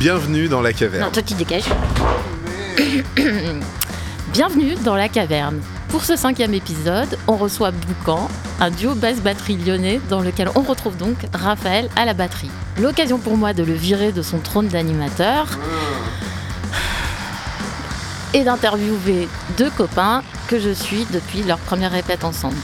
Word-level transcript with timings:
Bienvenue 0.00 0.48
dans 0.48 0.62
la 0.62 0.72
caverne. 0.72 1.04
Non, 1.04 1.10
toi. 1.10 1.22
Bienvenue 4.32 4.74
dans 4.76 4.94
la 4.94 5.10
caverne. 5.10 5.60
Pour 5.90 6.04
ce 6.04 6.16
cinquième 6.16 6.54
épisode, 6.54 7.18
on 7.28 7.36
reçoit 7.36 7.70
Boucan, 7.70 8.30
un 8.60 8.70
duo 8.70 8.94
basse-batterie 8.94 9.58
lyonnais 9.58 10.00
dans 10.08 10.22
lequel 10.22 10.48
on 10.54 10.62
retrouve 10.62 10.96
donc 10.96 11.18
Raphaël 11.34 11.90
à 11.96 12.06
la 12.06 12.14
batterie. 12.14 12.50
L'occasion 12.80 13.18
pour 13.18 13.36
moi 13.36 13.52
de 13.52 13.62
le 13.62 13.74
virer 13.74 14.10
de 14.10 14.22
son 14.22 14.38
trône 14.38 14.68
d'animateur 14.68 15.58
et 18.32 18.42
d'interviewer 18.42 19.28
deux 19.58 19.68
copains 19.68 20.22
que 20.48 20.58
je 20.58 20.70
suis 20.70 21.06
depuis 21.10 21.42
leur 21.42 21.58
première 21.58 21.92
répète 21.92 22.24
ensemble. 22.24 22.56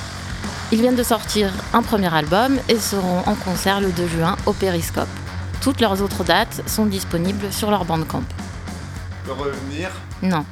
Ils 0.72 0.80
viennent 0.80 0.96
de 0.96 1.02
sortir 1.02 1.52
un 1.74 1.82
premier 1.82 2.14
album 2.14 2.56
et 2.70 2.78
seront 2.78 3.18
en 3.26 3.34
concert 3.34 3.82
le 3.82 3.92
2 3.92 4.08
juin 4.08 4.36
au 4.46 4.54
Périscope. 4.54 5.06
Toutes 5.62 5.80
leurs 5.80 6.02
autres 6.02 6.24
dates 6.24 6.68
sont 6.68 6.86
disponibles 6.86 7.52
sur 7.52 7.70
leur 7.70 7.84
bandcamp. 7.84 8.22
peut 9.24 9.32
revenir? 9.32 9.90
Non. 10.22 10.44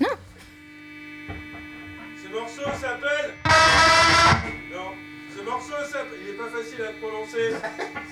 Ce 0.00 0.06
morceau 2.32 2.70
s'appelle. 2.80 3.34
Non, 4.72 4.92
ce 5.36 5.42
morceau 5.44 5.72
s'appelle. 5.90 6.18
Il 6.22 6.28
est 6.30 6.34
pas 6.34 6.48
facile 6.48 6.82
à 6.82 6.92
prononcer. 7.00 7.54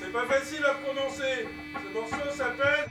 C'est 0.01 0.13
pas 0.13 0.27
facile 0.27 0.65
à 0.65 0.75
prononcer. 0.75 1.47
Ce 1.75 1.89
morceau 1.99 2.31
s'appelle. 2.37 2.91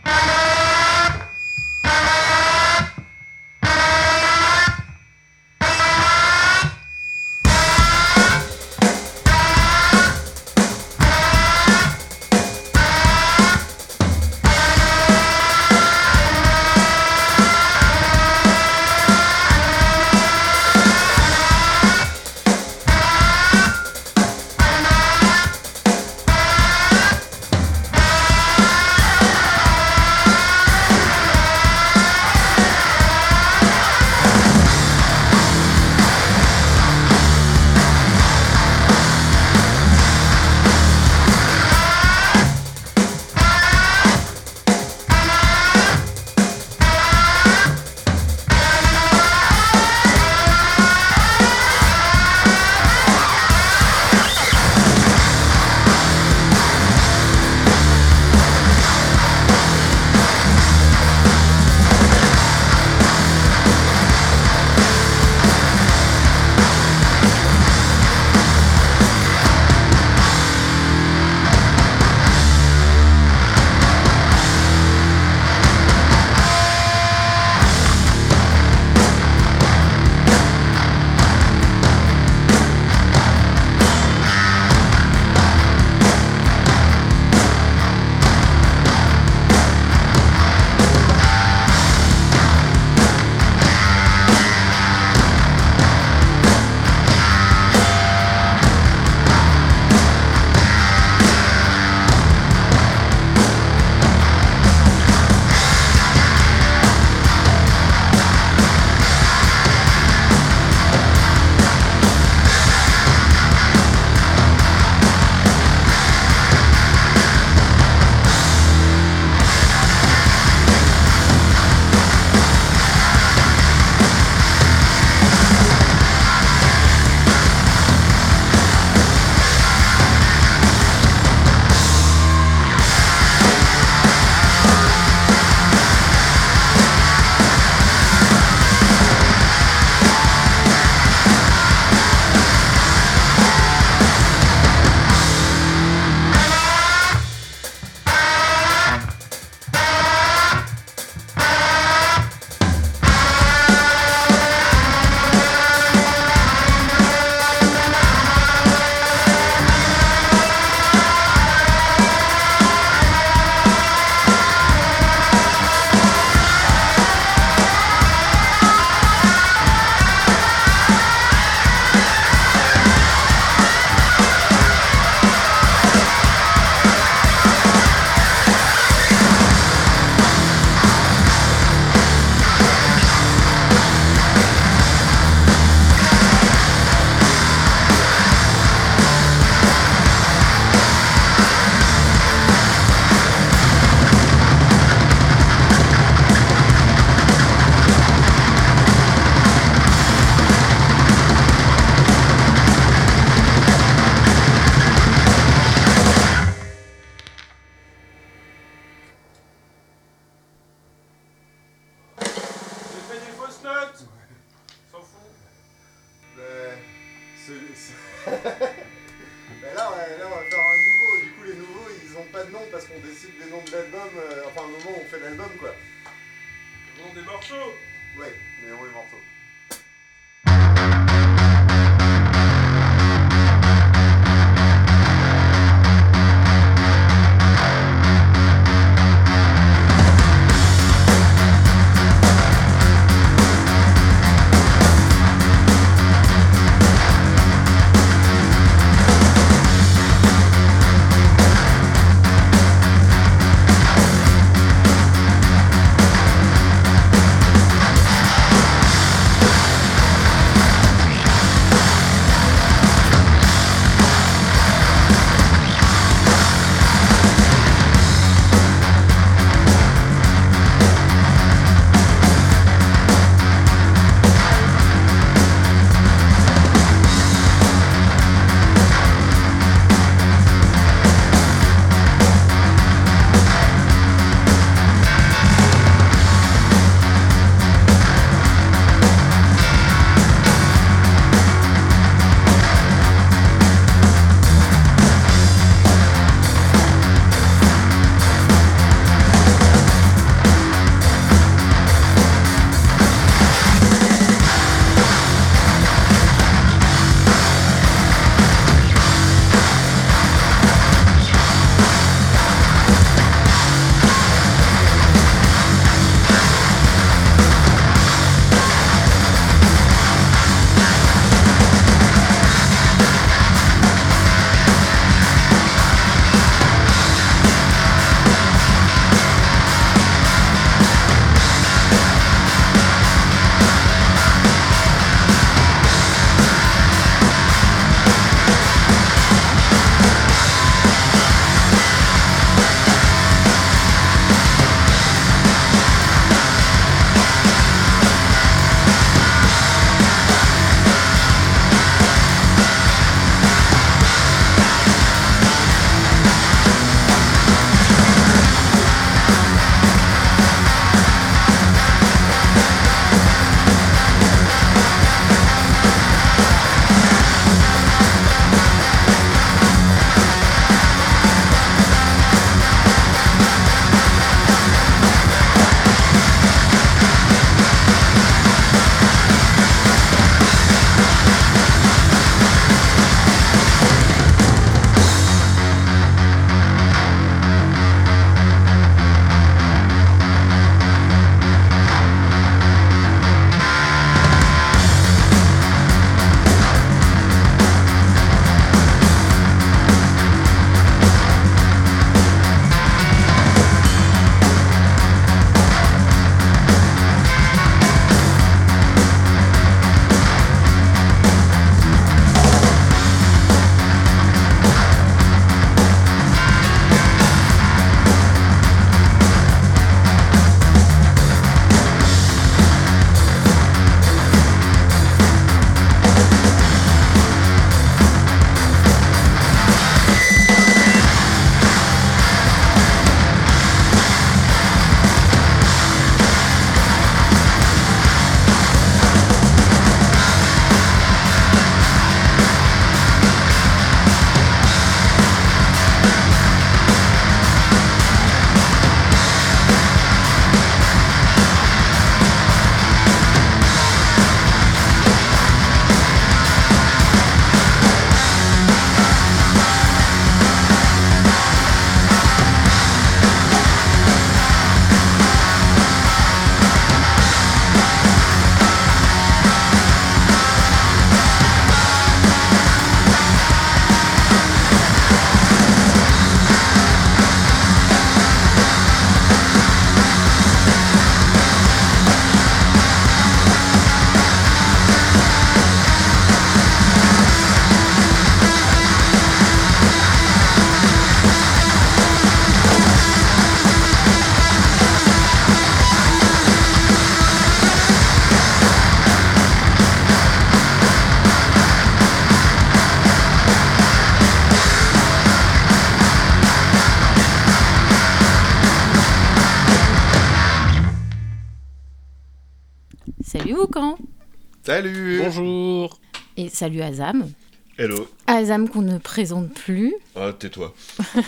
Salut 514.66 515.20
Bonjour. 515.24 516.00
Et 516.38 516.50
salut 516.50 516.82
Azam. 516.82 517.30
Hello. 517.78 518.08
Azam 518.28 518.70
qu'on 518.70 518.82
ne 518.82 518.98
présente 518.98 519.54
plus 519.54 519.94
Ah, 520.16 520.32
tais-toi. 520.38 520.74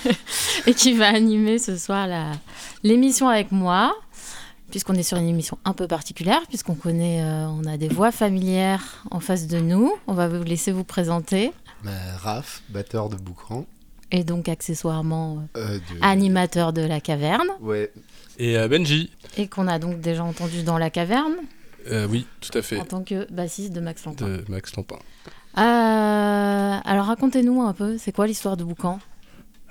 et 0.68 0.74
qui 0.74 0.94
va 0.94 1.08
animer 1.10 1.60
ce 1.60 1.78
soir 1.78 2.08
la- 2.08 2.32
l'émission 2.84 3.28
avec 3.28 3.52
moi. 3.52 3.96
Puisqu'on 4.72 4.96
est 4.96 5.04
sur 5.04 5.18
une 5.18 5.30
émission 5.30 5.58
un 5.64 5.72
peu 5.72 5.88
particulière, 5.88 6.42
puisqu'on 6.50 6.76
connaît, 6.76 7.22
euh, 7.24 7.48
on 7.48 7.64
a 7.66 7.78
des 7.78 7.88
voix 7.88 8.12
familières 8.12 9.06
en 9.12 9.22
face 9.22 9.48
de 9.48 9.60
nous. 9.60 9.94
On 10.08 10.14
va 10.14 10.28
vous 10.28 10.44
laisser 10.44 10.74
vous 10.74 10.84
présenter. 10.84 11.54
Bah, 11.86 11.92
Raph, 12.22 12.62
batteur 12.70 13.08
de 13.08 13.16
Boucran. 13.16 13.66
Et 14.12 14.24
donc 14.26 14.50
accessoirement 14.50 15.48
euh, 15.56 15.60
Euh, 15.62 15.78
de- 15.78 16.00
animateur 16.02 16.74
de 16.74 16.82
la 16.82 17.00
caverne. 17.00 17.48
Ouais. 17.62 17.92
Et 18.40 18.58
euh, 18.58 18.68
Benji. 18.68 19.10
Et 19.38 19.48
qu'on 19.48 19.68
a 19.68 19.80
donc 19.80 20.02
déjà 20.02 20.24
entendu 20.24 20.64
dans 20.64 20.78
la 20.78 20.90
caverne 20.90 21.36
Euh, 21.90 22.08
oui, 22.10 22.26
tout 22.42 22.56
à 22.58 22.62
fait. 22.62 22.80
en 22.80 22.86
tant 22.86 23.04
que 23.04 23.32
bassiste 23.32 23.74
de 23.74 23.80
Max 23.80 24.06
Lampin. 24.06 24.28
De 24.28 24.44
Max 24.50 24.76
Lampin. 24.76 24.98
Euh, 25.58 25.62
alors 26.84 27.06
racontez-nous 27.06 27.62
un 27.62 27.74
peu, 27.74 27.98
c'est 27.98 28.12
quoi 28.12 28.28
l'histoire 28.28 28.58
de 28.58 28.64
Boucan? 28.64 29.00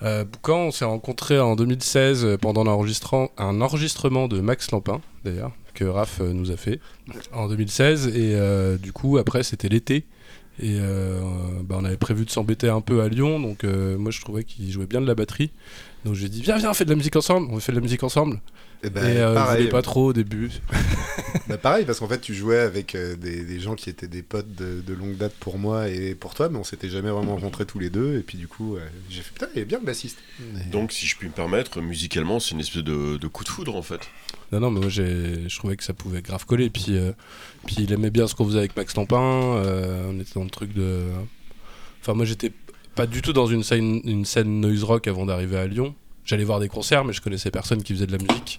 Euh, 0.02 0.24
Boucan, 0.24 0.58
on 0.66 0.70
s'est 0.70 0.84
rencontrés 0.84 1.38
en 1.40 1.56
2016 1.56 2.24
euh, 2.24 2.36
pendant 2.36 2.64
l'enregistrement- 2.64 3.30
un 3.38 3.60
enregistrement 3.60 4.28
de 4.28 4.40
Max 4.40 4.70
Lampin, 4.72 5.00
d'ailleurs, 5.24 5.52
que 5.74 5.84
Raph 5.84 6.20
nous 6.20 6.50
a 6.50 6.56
fait 6.56 6.80
en 7.32 7.48
2016. 7.48 8.08
Et 8.08 8.36
du 8.78 8.92
coup, 8.92 9.18
après, 9.18 9.42
c'était 9.42 9.68
l'été. 9.68 10.06
Et 10.58 10.78
bah, 11.64 11.76
on 11.78 11.84
avait 11.84 11.98
prévu 11.98 12.24
de 12.24 12.30
s'embêter 12.30 12.68
un 12.70 12.80
peu 12.80 13.02
à 13.02 13.08
Lyon. 13.08 13.38
Donc, 13.38 13.62
moi, 13.64 14.10
je 14.10 14.20
trouvais 14.22 14.42
qu'il 14.44 14.70
jouait 14.70 14.86
bien 14.86 15.02
de 15.02 15.06
la 15.06 15.14
batterie. 15.14 15.50
Donc, 16.06 16.14
j'ai 16.14 16.28
dit, 16.30 16.40
viens, 16.40 16.56
viens, 16.56 16.70
on 16.70 16.74
fait 16.74 16.84
de 16.86 16.90
la 16.90 16.96
musique 16.96 17.16
ensemble. 17.16 17.48
On 17.50 17.58
fait 17.60 17.72
de 17.72 17.76
la 17.76 17.82
musique 17.82 18.02
ensemble. 18.02 18.40
Et 18.82 18.90
bah, 18.90 19.00
et 19.10 19.16
euh, 19.18 19.30
il 19.30 19.34
pareil. 19.34 19.56
voulait 19.58 19.70
pas 19.70 19.82
trop 19.82 20.06
au 20.06 20.12
début. 20.12 20.50
Bah, 21.48 21.58
pareil, 21.58 21.84
parce 21.84 22.00
qu'en 22.00 22.08
fait, 22.08 22.20
tu 22.20 22.34
jouais 22.34 22.58
avec 22.58 22.94
euh, 22.96 23.14
des, 23.14 23.44
des 23.44 23.60
gens 23.60 23.74
qui 23.76 23.88
étaient 23.90 24.08
des 24.08 24.22
potes 24.22 24.52
de, 24.56 24.80
de 24.80 24.94
longue 24.94 25.16
date 25.16 25.34
pour 25.38 25.58
moi 25.58 25.88
et 25.88 26.14
pour 26.16 26.34
toi, 26.34 26.48
mais 26.48 26.58
on 26.58 26.64
s'était 26.64 26.88
jamais 26.88 27.10
vraiment 27.10 27.34
rencontrés 27.36 27.66
tous 27.66 27.78
les 27.78 27.88
deux. 27.90 28.16
Et 28.18 28.22
puis, 28.22 28.36
du 28.38 28.48
coup, 28.48 28.74
euh, 28.76 28.80
j'ai 29.10 29.20
fait 29.20 29.32
putain, 29.32 29.46
il 29.54 29.60
est 29.60 29.64
bien 29.64 29.78
le 29.78 29.84
bassiste. 29.84 30.18
Et- 30.40 30.70
Donc, 30.70 30.90
si 30.92 31.06
je 31.06 31.16
puis 31.16 31.28
me 31.28 31.32
permettre, 31.32 31.80
musicalement, 31.80 32.40
c'est 32.40 32.52
une 32.52 32.60
espèce 32.60 32.82
de, 32.82 33.16
de 33.16 33.26
coup 33.28 33.44
de 33.44 33.48
foudre 33.48 33.76
en 33.76 33.82
fait. 33.82 34.00
Non, 34.50 34.58
non, 34.60 34.70
mais 34.72 34.80
moi 34.80 34.88
j'ai- 34.88 35.48
je 35.48 35.56
trouvais 35.58 35.76
que 35.76 35.84
ça 35.84 35.92
pouvait 35.92 36.22
grave 36.22 36.46
coller. 36.46 36.68
Puis, 36.70 36.86
euh, 36.90 37.12
puis 37.66 37.76
il 37.80 37.92
aimait 37.92 38.10
bien 38.10 38.26
ce 38.26 38.34
qu'on 38.34 38.46
faisait 38.46 38.58
avec 38.58 38.76
Max 38.76 38.96
Lampin. 38.96 39.20
euh, 39.20 40.10
on 40.10 40.18
était 40.18 40.34
dans 40.34 40.44
le 40.44 40.50
truc 40.50 40.72
de. 40.72 41.02
Enfin, 42.00 42.14
moi 42.14 42.24
j'étais 42.24 42.50
pas 42.96 43.06
du 43.06 43.22
tout 43.22 43.32
dans 43.32 43.46
une 43.46 43.62
scène, 43.62 44.60
noise 44.60 44.82
rock 44.84 45.06
avant 45.06 45.26
d'arriver 45.26 45.56
à 45.58 45.66
Lyon. 45.66 45.94
J'allais 46.24 46.44
voir 46.44 46.58
des 46.58 46.68
concerts, 46.68 47.04
mais 47.04 47.12
je 47.12 47.20
connaissais 47.20 47.50
personne 47.52 47.82
qui 47.82 47.92
faisait 47.92 48.06
de 48.06 48.12
la 48.12 48.18
musique. 48.18 48.58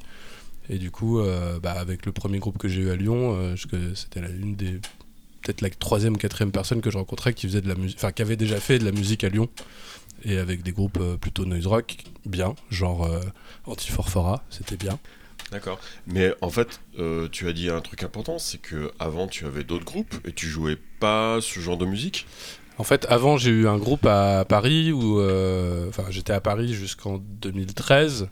Et 0.70 0.78
du 0.78 0.92
coup, 0.92 1.20
euh, 1.20 1.60
bah, 1.60 1.72
avec 1.74 2.06
le 2.06 2.12
premier 2.12 2.40
groupe 2.40 2.58
que 2.58 2.68
j'ai 2.68 2.82
eu 2.82 2.90
à 2.92 2.96
Lyon, 2.96 3.36
euh, 3.38 3.56
c'était 3.96 4.22
la- 4.22 4.30
une 4.30 4.56
des. 4.56 4.80
Peut-être 5.42 5.62
la 5.62 5.70
troisième, 5.70 6.18
quatrième 6.18 6.52
personne 6.52 6.82
que 6.82 6.92
je 6.92 6.98
rencontrais 6.98 7.34
qui 7.34 7.48
faisait 7.48 7.62
de 7.62 7.68
la. 7.70 7.76
Enfin, 7.96 8.12
qui 8.12 8.22
avait 8.22 8.36
déjà 8.36 8.60
fait 8.60 8.80
de 8.80 8.86
la 8.86 8.92
musique 8.92 9.24
à 9.24 9.30
Lyon. 9.30 9.50
Et 10.24 10.38
avec 10.38 10.64
des 10.64 10.72
groupes 10.72 10.98
euh, 11.00 11.16
plutôt 11.16 11.46
noise 11.46 11.68
rock, 11.68 11.96
bien, 12.26 12.56
genre 12.70 13.06
euh, 13.06 13.22
Antiforfora, 13.66 14.44
c'était 14.50 14.78
bien. 14.78 14.98
D'accord. 15.52 15.80
Mais 16.08 16.34
en 16.42 16.50
fait, 16.50 16.82
tu 17.32 17.48
as 17.48 17.54
dit 17.54 17.70
un 17.70 17.80
truc 17.80 18.04
important, 18.04 18.38
c'est 18.38 18.58
que 18.58 18.92
avant 19.00 19.28
tu 19.28 19.46
avais 19.46 19.64
d'autres 19.64 19.86
groupes 19.86 20.16
et 20.28 20.34
tu 20.34 20.48
jouais 20.48 20.78
pas 21.00 21.40
ce 21.40 21.62
genre 21.62 21.78
de 21.78 21.86
musique. 21.86 22.26
En 22.80 22.84
fait, 22.84 23.08
avant, 23.10 23.38
j'ai 23.38 23.50
eu 23.50 23.68
un 23.68 23.78
groupe 23.78 24.06
à 24.06 24.46
Paris 24.48 24.92
où, 24.92 25.20
euh, 25.20 25.90
enfin, 25.90 26.06
j'étais 26.10 26.34
à 26.34 26.42
Paris 26.42 26.74
jusqu'en 26.74 27.18
2013 27.42 28.28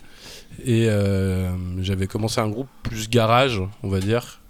et 0.64 0.88
euh, 0.88 1.50
j'avais 1.82 2.06
commencé 2.06 2.40
un 2.40 2.50
groupe 2.50 2.68
plus 2.84 3.10
garage, 3.10 3.62
on 3.82 3.90
va 3.90 4.00
dire, 4.00 4.42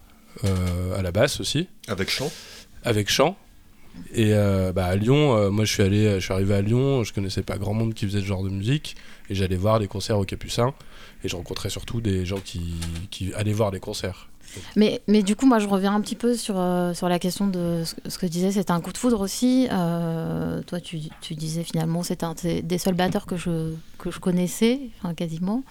euh, 0.43 0.97
à 0.97 1.01
la 1.01 1.11
basse 1.11 1.39
aussi, 1.39 1.69
Avec 1.87 2.09
chant? 2.09 2.29
Avec 2.83 3.09
chant. 3.09 3.37
Et 4.13 4.33
bah, 4.75 4.87
à 4.87 4.95
Lyon, 4.97 5.49
moi, 5.51 5.63
je 5.63 5.71
suis 5.71 5.81
allé, 5.81 6.15
je 6.15 6.19
suis 6.19 6.33
arrivé 6.33 6.53
à 6.53 6.61
Lyon, 6.61 7.05
je 7.05 7.13
connaissais 7.13 7.43
pas 7.43 7.57
grand 7.57 7.73
monde 7.73 7.93
qui 7.93 8.05
faisait 8.05 8.19
ce 8.19 8.25
genre 8.25 8.43
de 8.43 8.49
musique 8.49 8.97
et 9.29 9.35
j'allais 9.35 9.55
voir 9.55 9.79
des 9.79 9.87
concerts 9.87 10.19
au 10.19 10.25
Capucin 10.25 10.73
et 11.23 11.29
je 11.29 11.35
rencontrais 11.37 11.69
surtout 11.69 12.01
des 12.01 12.25
gens 12.25 12.41
qui, 12.43 12.75
qui 13.09 13.33
allaient 13.35 13.53
voir 13.53 13.71
les 13.71 13.79
concerts. 13.79 14.27
Mais, 14.75 15.01
mais 15.07 15.23
du 15.23 15.35
coup, 15.35 15.45
moi 15.45 15.59
je 15.59 15.67
reviens 15.67 15.93
un 15.93 16.01
petit 16.01 16.15
peu 16.15 16.35
sur, 16.35 16.55
euh, 16.57 16.93
sur 16.93 17.09
la 17.09 17.19
question 17.19 17.47
de 17.47 17.83
ce, 17.85 18.17
que 18.17 18.25
tu 18.25 18.31
disais, 18.31 18.51
c'était 18.51 18.71
un 18.71 18.81
coup 18.81 18.91
de 18.91 18.97
foudre 18.97 19.19
aussi. 19.21 19.67
Euh, 19.71 20.61
toi, 20.63 20.79
tu, 20.79 20.99
tu 21.21 21.35
disais 21.35 21.63
finalement, 21.63 22.03
c'était 22.03 22.25
un 22.25 22.33
des- 22.33 22.77
seuls 22.77 22.93
batteurs 22.95 23.25
que 23.25 23.37
je, 23.37 23.73
que 23.97 24.11
je 24.11 24.19
connaissais, 24.19 24.79
quasiment. 25.15 25.63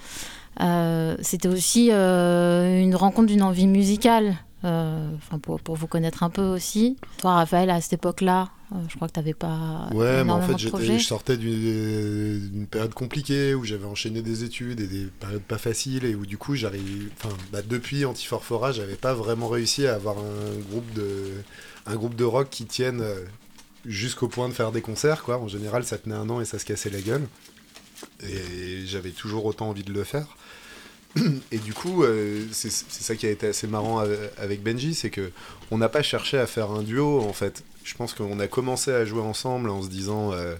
Euh, 0.60 1.16
c'était 1.20 1.48
aussi 1.48 1.90
une 1.90 2.94
rencontre 2.96 3.26
d'une 3.28 3.42
envie 3.42 3.66
musicale, 3.66 4.36
enfin 4.64 5.38
pour, 5.38 5.60
pour 5.60 5.76
vous 5.76 5.86
connaître 5.86 6.22
un 6.22 6.30
peu 6.30 6.42
aussi. 6.42 6.96
Toi, 7.18 7.34
Raphaël, 7.34 7.70
à 7.70 7.80
cette 7.80 7.94
époque-là, 7.94 8.50
euh, 8.72 8.78
je 8.88 8.96
crois 8.96 9.08
que 9.08 9.12
tu 9.12 9.20
n'avais 9.20 9.34
pas 9.34 9.88
Ouais, 9.92 10.24
mais 10.24 10.32
en 10.32 10.40
fait, 10.40 10.58
je 10.58 10.98
sortais 10.98 11.36
d'une 11.36 12.50
d'une 12.50 12.66
période 12.66 12.94
compliquée 12.94 13.54
où 13.54 13.64
j'avais 13.64 13.84
enchaîné 13.84 14.22
des 14.22 14.44
études 14.44 14.80
et 14.80 14.86
des 14.86 15.04
périodes 15.04 15.42
pas 15.42 15.58
faciles 15.58 16.04
et 16.04 16.14
où 16.14 16.26
du 16.26 16.38
coup, 16.38 16.54
j'arrive. 16.54 17.10
Enfin, 17.18 17.34
bah, 17.52 17.60
depuis 17.62 18.04
Antiforfora, 18.04 18.72
j'avais 18.72 18.96
pas 18.96 19.14
vraiment 19.14 19.48
réussi 19.48 19.86
à 19.86 19.94
avoir 19.94 20.16
un 20.18 20.60
groupe 20.70 20.92
de, 20.94 21.32
un 21.86 21.94
groupe 21.94 22.14
de 22.14 22.24
rock 22.24 22.48
qui 22.50 22.64
tienne 22.64 23.00
euh, 23.00 23.24
jusqu'au 23.84 24.28
point 24.28 24.48
de 24.48 24.54
faire 24.54 24.72
des 24.72 24.80
concerts, 24.80 25.22
quoi. 25.22 25.38
En 25.38 25.48
général, 25.48 25.84
ça 25.84 25.98
tenait 25.98 26.16
un 26.16 26.28
an 26.30 26.40
et 26.40 26.44
ça 26.44 26.58
se 26.58 26.64
cassait 26.64 26.90
la 26.90 27.00
gueule. 27.00 27.26
Et 28.22 28.86
j'avais 28.86 29.10
toujours 29.10 29.44
autant 29.44 29.68
envie 29.68 29.84
de 29.84 29.92
le 29.92 30.04
faire. 30.04 30.26
Et 31.52 31.58
du 31.58 31.72
coup, 31.72 32.02
euh, 32.04 32.44
c'est 32.52 32.70
ça 32.70 33.14
qui 33.14 33.26
a 33.26 33.30
été 33.30 33.46
assez 33.46 33.66
marrant 33.66 34.00
ave- 34.00 34.30
avec 34.38 34.62
Benji, 34.62 34.94
c'est 34.94 35.10
que 35.10 35.30
on 35.70 35.78
n'a 35.78 35.88
pas 35.88 36.02
cherché 36.02 36.38
à 36.38 36.46
faire 36.46 36.70
un 36.70 36.82
duo 36.82 37.20
en 37.20 37.32
fait. 37.32 37.62
Je 37.84 37.94
pense 37.94 38.14
qu'on 38.14 38.40
a 38.40 38.48
commencé 38.48 38.92
à 38.92 39.04
jouer 39.04 39.20
ensemble 39.20 39.70
en 39.70 39.82
se 39.82 39.88
disant, 39.88 40.32
euh, 40.32 40.54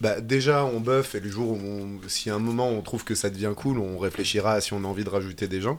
bah 0.00 0.20
déjà 0.20 0.64
on 0.64 0.80
buff 0.80 1.14
et 1.14 1.20
le 1.20 1.28
jour 1.30 1.50
où, 1.52 2.00
si 2.08 2.30
à 2.30 2.34
un 2.36 2.38
moment 2.38 2.68
on 2.70 2.80
trouve 2.82 3.04
que 3.04 3.14
ça 3.14 3.30
devient 3.30 3.52
cool, 3.56 3.78
on 3.78 3.98
réfléchira 3.98 4.52
à 4.54 4.60
si 4.60 4.72
on 4.72 4.78
a 4.84 4.86
envie 4.86 5.04
de 5.04 5.10
rajouter 5.10 5.48
des 5.48 5.60
gens. 5.60 5.78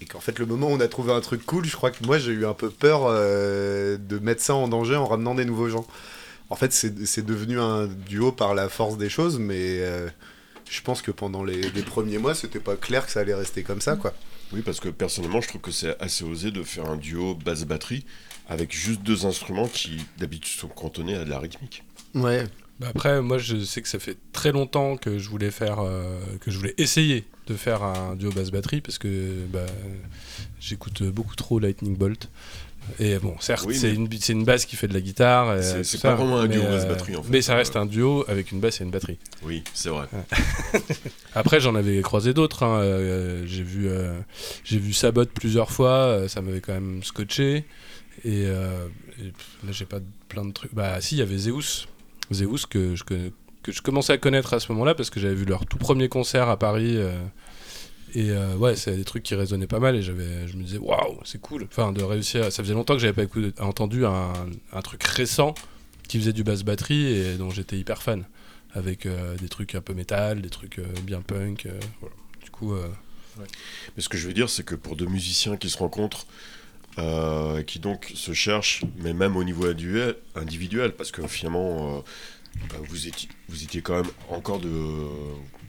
Et 0.00 0.04
qu'en 0.06 0.20
fait 0.20 0.38
le 0.38 0.46
moment 0.46 0.68
où 0.68 0.72
on 0.72 0.80
a 0.80 0.88
trouvé 0.88 1.12
un 1.12 1.20
truc 1.20 1.46
cool, 1.46 1.64
je 1.64 1.76
crois 1.76 1.90
que 1.92 2.04
moi 2.04 2.18
j'ai 2.18 2.32
eu 2.32 2.44
un 2.46 2.54
peu 2.54 2.70
peur 2.70 3.02
euh, 3.06 3.96
de 3.98 4.18
mettre 4.18 4.42
ça 4.42 4.54
en 4.54 4.68
danger 4.68 4.96
en 4.96 5.06
ramenant 5.06 5.34
des 5.34 5.44
nouveaux 5.44 5.68
gens. 5.68 5.86
En 6.50 6.56
fait 6.56 6.72
c'est 6.72 7.06
c'est 7.06 7.24
devenu 7.26 7.60
un 7.60 7.86
duo 7.86 8.32
par 8.32 8.54
la 8.54 8.68
force 8.68 8.98
des 8.98 9.08
choses, 9.10 9.38
mais 9.38 9.78
euh, 9.80 10.08
je 10.72 10.80
pense 10.82 11.02
que 11.02 11.10
pendant 11.10 11.44
les, 11.44 11.70
les 11.70 11.82
premiers 11.82 12.18
mois 12.18 12.34
c'était 12.34 12.60
pas 12.60 12.76
clair 12.76 13.04
que 13.06 13.12
ça 13.12 13.20
allait 13.20 13.34
rester 13.34 13.62
comme 13.62 13.80
ça 13.80 13.96
quoi. 13.96 14.12
Oui, 14.52 14.60
parce 14.60 14.80
que 14.80 14.90
personnellement, 14.90 15.40
je 15.40 15.48
trouve 15.48 15.62
que 15.62 15.70
c'est 15.70 15.98
assez 15.98 16.24
osé 16.24 16.50
de 16.50 16.62
faire 16.62 16.86
un 16.90 16.96
duo 16.96 17.34
basse-batterie 17.34 18.04
avec 18.48 18.70
juste 18.74 19.02
deux 19.02 19.24
instruments 19.24 19.66
qui 19.66 20.04
d'habitude 20.18 20.60
sont 20.60 20.68
cantonnés 20.68 21.14
à 21.14 21.24
de 21.24 21.30
la 21.30 21.38
rythmique. 21.38 21.84
Ouais, 22.14 22.44
Bah 22.78 22.88
après, 22.90 23.22
moi, 23.22 23.38
je 23.38 23.64
sais 23.64 23.80
que 23.80 23.88
ça 23.88 23.98
fait 23.98 24.18
très 24.32 24.52
longtemps 24.52 24.98
que 24.98 25.18
je 25.18 25.30
voulais 25.30 25.50
faire, 25.50 25.78
euh, 25.80 26.20
que 26.40 26.50
je 26.50 26.58
voulais 26.58 26.74
essayer 26.76 27.24
de 27.46 27.54
faire 27.54 27.82
un 27.82 28.14
duo 28.14 28.30
basse 28.30 28.50
batterie 28.50 28.82
parce 28.82 28.98
que 28.98 29.46
bah, 29.48 29.64
j'écoute 30.60 31.02
beaucoup 31.02 31.34
trop 31.36 31.58
Lightning 31.58 31.96
Bolt. 31.96 32.28
Et 32.98 33.18
bon, 33.18 33.36
certes, 33.40 33.64
Oui, 33.66 33.76
c'est 33.76 33.94
une, 33.94 34.08
c'est 34.20 34.32
une 34.32 34.44
basse 34.44 34.66
qui 34.66 34.76
fait 34.76 34.88
de 34.88 34.94
la 34.94 35.00
guitare. 35.00 35.56
et, 35.56 35.62
C'est- 35.62 35.84
ça, 35.84 36.10
pas 36.10 36.14
vraiment 36.16 36.38
un 36.40 36.46
mais, 36.46 36.54
duo 36.54 36.62
euh, 36.64 36.76
basse-batterie, 36.76 37.16
en 37.16 37.22
fait. 37.22 37.30
Mais 37.30 37.40
ça 37.42 37.54
reste 37.54 37.76
un 37.76 37.86
duo 37.86 38.24
avec 38.28 38.50
une 38.52 38.60
basse 38.60 38.80
et 38.80 38.84
une 38.84 38.90
batterie. 38.90 39.18
Oui, 39.42 39.62
c'est 39.72 39.88
vrai. 39.88 40.06
Après, 41.34 41.60
j'en 41.60 41.74
avais 41.74 42.00
croisé 42.02 42.34
d'autres. 42.34 42.62
hein, 42.64 42.80
euh, 42.80 43.44
j'ai 43.46 43.62
vu, 43.62 43.88
euh, 43.88 44.18
j'ai 44.64 44.78
vu 44.78 44.92
Sabot 44.92 45.24
plusieurs 45.26 45.70
fois. 45.70 45.90
euh, 45.90 46.28
ça 46.28 46.42
m'avait 46.42 46.60
quand 46.60 46.74
même 46.74 47.02
scotché. 47.02 47.64
Et, 48.24 48.44
euh, 48.46 48.86
là, 49.64 49.72
j'ai 49.72 49.86
pas 49.86 49.98
plein 50.28 50.44
de 50.44 50.52
trucs. 50.52 50.74
Bah, 50.74 51.00
si, 51.00 51.16
il 51.16 51.18
y 51.18 51.22
avait 51.22 51.38
Zeus. 51.38 51.88
Zeus 52.32 52.66
que 52.66 52.94
je, 52.94 53.04
que, 53.04 53.30
que 53.62 53.72
je 53.72 53.80
commençais 53.82 54.12
à 54.12 54.18
connaître 54.18 54.54
à 54.54 54.60
ce 54.60 54.70
moment-là 54.72 54.94
parce 54.94 55.10
que 55.10 55.20
j'avais 55.20 55.34
vu 55.34 55.44
leur 55.44 55.66
tout 55.66 55.78
premier 55.78 56.08
concert 56.08 56.48
à 56.48 56.58
Paris. 56.58 56.98
Et 58.14 58.30
euh, 58.30 58.56
ouais, 58.56 58.76
c'est 58.76 58.96
des 58.96 59.04
trucs 59.04 59.22
qui 59.22 59.34
résonnaient 59.34 59.66
pas 59.66 59.78
mal. 59.78 59.96
Et 59.96 60.02
j'avais, 60.02 60.46
je 60.46 60.56
me 60.56 60.62
disais, 60.62 60.78
waouh, 60.78 61.18
c'est 61.24 61.40
cool. 61.40 61.64
Enfin, 61.64 61.92
de 61.92 62.02
réussir. 62.02 62.52
Ça 62.52 62.62
faisait 62.62 62.74
longtemps 62.74 62.94
que 62.94 63.00
j'avais 63.00 63.26
pas 63.26 63.64
entendu 63.64 64.04
un, 64.04 64.32
un 64.72 64.82
truc 64.82 65.02
récent 65.04 65.54
qui 66.08 66.18
faisait 66.18 66.32
du 66.32 66.44
basse 66.44 66.62
batterie 66.62 67.06
et 67.06 67.34
dont 67.34 67.50
j'étais 67.50 67.78
hyper 67.78 68.02
fan 68.02 68.24
avec 68.74 69.06
euh, 69.06 69.36
des 69.36 69.48
trucs 69.48 69.74
un 69.74 69.80
peu 69.80 69.94
métal, 69.94 70.42
des 70.42 70.50
trucs 70.50 70.78
euh, 70.78 70.86
bien 71.02 71.20
punk. 71.20 71.68
voilà. 72.00 72.14
Du 72.42 72.50
coup, 72.50 72.74
Mais 73.96 74.02
ce 74.02 74.08
que 74.08 74.18
je 74.18 74.26
veux 74.26 74.34
dire, 74.34 74.50
c'est 74.50 74.64
que 74.64 74.74
pour 74.74 74.96
deux 74.96 75.06
musiciens 75.06 75.56
qui 75.56 75.70
se 75.70 75.78
rencontrent, 75.78 76.26
qui 77.66 77.78
donc 77.78 78.12
se 78.14 78.32
cherchent, 78.34 78.84
mais 78.98 79.14
même 79.14 79.36
au 79.36 79.44
niveau 79.44 79.66
individuel, 80.34 80.92
parce 80.92 81.10
que 81.12 81.26
finalement, 81.26 82.04
bah, 82.68 82.76
vous, 82.88 83.08
étiez, 83.08 83.28
vous 83.48 83.62
étiez 83.62 83.80
quand 83.80 83.94
même 83.94 84.10
encore 84.28 84.60
de. 84.60 84.68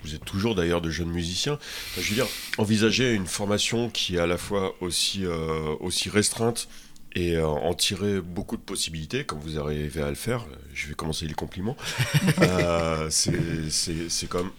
Vous 0.04 0.16
êtes 0.16 0.26
toujours 0.26 0.56
d'ailleurs 0.56 0.82
de 0.82 0.90
jeunes 0.90 1.10
musiciens. 1.12 1.54
Enfin, 1.54 2.02
je 2.02 2.10
veux 2.10 2.16
dire, 2.16 2.28
envisager 2.58 3.14
une 3.14 3.28
formation 3.28 3.90
qui 3.90 4.16
est 4.16 4.20
à 4.20 4.28
la 4.28 4.38
fois 4.38 4.76
aussi, 4.82 5.26
euh, 5.26 5.76
aussi 5.80 6.10
restreinte 6.10 6.68
et 7.16 7.36
euh, 7.36 7.46
en 7.48 7.74
tirer 7.74 8.22
beaucoup 8.22 8.58
de 8.58 8.62
possibilités, 8.62 9.24
comme 9.24 9.40
vous 9.40 9.60
arrivez 9.60 10.02
à 10.02 10.10
le 10.10 10.16
faire, 10.16 10.42
euh, 10.52 10.56
je 10.74 10.88
vais 10.88 10.96
commencer 10.96 11.28
les 11.28 11.34
compliments, 11.36 11.78
euh, 12.42 13.08
c'est 13.10 13.70
c'est- 13.70 14.10
c'est 14.10 14.28
comme. 14.28 14.52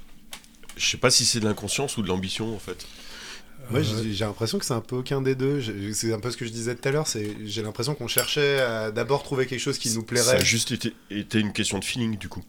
Je 0.77 0.87
sais 0.89 0.97
pas 0.97 1.11
si 1.11 1.25
c'est 1.25 1.41
de 1.41 1.45
l'inconscience 1.45 1.97
ou 1.99 2.03
de 2.03 2.09
l'ambition 2.09 2.55
en 2.55 2.59
fait. 2.59 2.87
Moi, 3.71 3.81
j'ai 3.83 4.25
l'impression 4.27 4.59
que 4.59 4.65
c'est 4.67 4.75
un 4.75 4.81
peu 4.83 4.97
aucun 4.97 5.23
des 5.23 5.35
deux. 5.35 5.63
C'est 5.95 6.13
un 6.13 6.21
peu 6.21 6.31
ce 6.31 6.37
que 6.37 6.45
je 6.45 6.51
disais 6.51 6.75
tout 6.75 6.87
à 6.87 6.93
l'heure. 6.93 7.07
c'est- 7.07 7.35
J'ai 7.47 7.63
l'impression 7.63 7.95
qu'on 7.95 8.09
cherchait 8.09 8.61
à 8.61 8.91
d'abord 8.91 9.23
trouver 9.23 9.47
quelque 9.47 9.61
chose 9.61 9.79
qui 9.79 9.89
nous 9.91 10.01
Ça 10.03 10.07
plairait. 10.07 10.37
a 10.37 10.45
juste 10.45 10.71
été, 10.73 10.93
été 11.11 11.39
une 11.41 11.53
question 11.55 11.79
de 11.79 11.85
feeling 11.85 12.19
du 12.19 12.29
coup. 12.29 12.45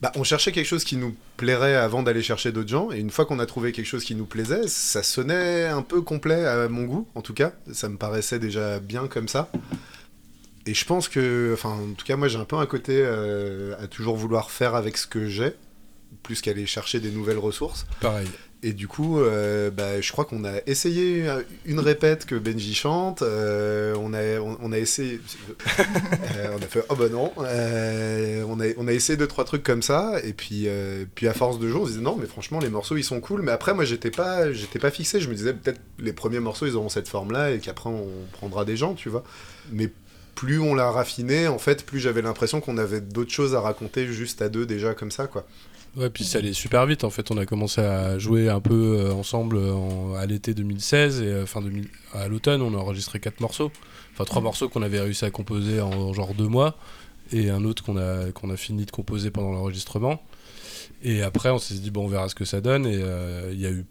Bah, 0.00 0.12
on 0.14 0.22
cherchait 0.22 0.52
quelque 0.52 0.66
chose 0.66 0.84
qui 0.84 0.96
nous 0.96 1.16
plairait 1.36 1.74
avant 1.74 2.04
d'aller 2.04 2.22
chercher 2.22 2.52
d'autres 2.52 2.68
gens. 2.68 2.92
Et 2.92 2.98
une 2.98 3.10
fois 3.10 3.26
qu'on 3.26 3.40
a 3.40 3.46
trouvé 3.46 3.72
quelque 3.72 3.86
chose 3.86 4.04
qui 4.04 4.14
nous 4.14 4.26
plaisait, 4.26 4.68
ça 4.68 5.02
sonnait 5.02 5.66
un 5.66 5.82
peu 5.82 6.02
complet 6.02 6.44
à 6.44 6.68
mon 6.68 6.84
goût, 6.84 7.08
en 7.16 7.22
tout 7.22 7.34
cas. 7.34 7.52
Ça 7.72 7.88
me 7.88 7.96
paraissait 7.96 8.38
déjà 8.38 8.78
bien 8.78 9.08
comme 9.08 9.26
ça. 9.26 9.50
Et 10.66 10.74
je 10.74 10.84
pense 10.84 11.08
que, 11.08 11.50
enfin, 11.54 11.70
en 11.70 11.94
tout 11.94 12.04
cas, 12.04 12.16
moi, 12.16 12.28
j'ai 12.28 12.38
un 12.38 12.44
peu 12.44 12.56
un 12.56 12.66
côté 12.66 13.00
euh, 13.02 13.74
à 13.82 13.88
toujours 13.88 14.16
vouloir 14.16 14.50
faire 14.50 14.74
avec 14.74 14.98
ce 14.98 15.06
que 15.06 15.26
j'ai, 15.26 15.54
plus 16.22 16.42
qu'aller 16.42 16.66
chercher 16.66 17.00
des 17.00 17.10
nouvelles 17.10 17.38
ressources. 17.38 17.86
Pareil. 18.00 18.28
Et 18.64 18.72
du 18.72 18.88
coup, 18.88 19.20
euh, 19.20 19.70
bah, 19.70 20.00
je 20.00 20.10
crois 20.10 20.24
qu'on 20.24 20.44
a 20.44 20.54
essayé 20.66 21.24
une 21.64 21.78
répète 21.78 22.26
que 22.26 22.34
Benji 22.34 22.74
chante. 22.74 23.22
euh, 23.22 23.94
on, 24.00 24.12
a, 24.12 24.40
on, 24.40 24.72
a 24.72 24.78
essayé. 24.78 25.20
euh, 25.78 26.56
on 26.58 26.62
a 26.62 26.66
fait 26.66 26.82
oh 26.88 26.96
bah 26.96 27.08
non. 27.08 27.30
euh, 27.38 28.42
on, 28.48 28.58
a, 28.60 28.64
on 28.76 28.88
a 28.88 28.92
essayé 28.92 29.16
deux 29.16 29.28
trois 29.28 29.44
trucs 29.44 29.62
comme 29.62 29.82
ça. 29.82 30.14
Et 30.24 30.32
puis, 30.32 30.66
puis 31.14 31.28
à 31.28 31.34
force 31.34 31.60
de 31.60 31.68
jouer, 31.68 31.80
on 31.80 31.84
se 31.84 31.90
disait 31.92 32.02
non, 32.02 32.16
mais 32.16 32.26
franchement, 32.26 32.58
les 32.58 32.68
morceaux 32.68 32.96
ils 32.96 33.04
sont 33.04 33.20
cool. 33.20 33.42
Mais 33.42 33.52
après, 33.52 33.74
moi 33.74 33.84
j'étais 33.84 34.10
pas, 34.10 34.52
j'étais 34.52 34.80
pas 34.80 34.90
fixé. 34.90 35.20
Je 35.20 35.28
me 35.28 35.34
disais 35.34 35.54
peut-être 35.54 35.80
les 36.00 36.12
premiers 36.12 36.40
morceaux 36.40 36.66
ils 36.66 36.74
auront 36.74 36.88
cette 36.88 37.08
forme 37.08 37.30
là 37.30 37.52
et 37.52 37.58
qu'après 37.60 37.90
on 37.90 38.08
prendra 38.32 38.64
des 38.64 38.76
gens, 38.76 38.94
tu 38.94 39.08
vois. 39.08 39.22
Mais 39.70 39.88
plus 40.34 40.58
on 40.60 40.74
l'a 40.74 40.90
raffiné, 40.90 41.48
en 41.48 41.58
fait, 41.58 41.84
plus 41.84 42.00
j'avais 42.00 42.22
l'impression 42.22 42.60
qu'on 42.60 42.78
avait 42.78 43.00
d'autres 43.00 43.32
choses 43.32 43.54
à 43.54 43.60
raconter 43.60 44.06
juste 44.06 44.42
à 44.42 44.48
deux 44.48 44.66
déjà 44.66 44.94
comme 44.94 45.10
ça, 45.10 45.26
quoi. 45.28 45.46
Ouais, 45.96 46.10
puis 46.10 46.24
ça 46.24 46.38
allait 46.38 46.52
super 46.52 46.86
vite. 46.86 47.02
En 47.04 47.10
fait, 47.10 47.30
on 47.30 47.36
a 47.38 47.46
commencé 47.46 47.80
à 47.80 48.18
jouer 48.18 48.48
un 48.48 48.60
peu 48.60 48.98
euh, 49.00 49.12
ensemble 49.12 49.56
euh, 49.56 49.72
en- 49.72 50.14
à 50.14 50.26
l'été 50.26 50.54
2016 50.54 51.22
et 51.22 51.24
euh, 51.26 51.46
fin 51.46 51.60
2000 51.60 51.88
à 52.14 52.28
l'automne, 52.28 52.62
on 52.62 52.74
a 52.74 52.76
enregistré 52.78 53.18
quatre 53.20 53.40
morceaux. 53.40 53.72
Enfin, 54.12 54.24
trois 54.24 54.42
morceaux 54.42 54.68
qu'on 54.68 54.82
avait 54.82 55.00
réussi 55.00 55.24
à 55.24 55.30
composer 55.30 55.80
en, 55.80 55.90
en 55.90 56.12
genre 56.12 56.34
deux 56.34 56.46
mois 56.48 56.76
et 57.32 57.50
un 57.50 57.64
autre 57.64 57.82
qu'on 57.84 57.96
a, 57.96 58.30
qu'on 58.32 58.50
a 58.50 58.56
fini 58.56 58.84
de 58.86 58.90
composer 58.90 59.30
pendant 59.30 59.50
l'enregistrement. 59.52 60.22
Et 61.02 61.22
après, 61.22 61.50
on 61.50 61.58
s'est 61.58 61.74
dit, 61.74 61.90
bon, 61.90 62.04
on 62.04 62.08
verra 62.08 62.28
ce 62.28 62.34
que 62.34 62.44
ça 62.44 62.60
donne. 62.60 62.86
Et 62.86 62.98
euh, 63.00 63.50
il 63.52 63.60
y 63.60 63.66
a 63.66 63.70
eu, 63.70 63.84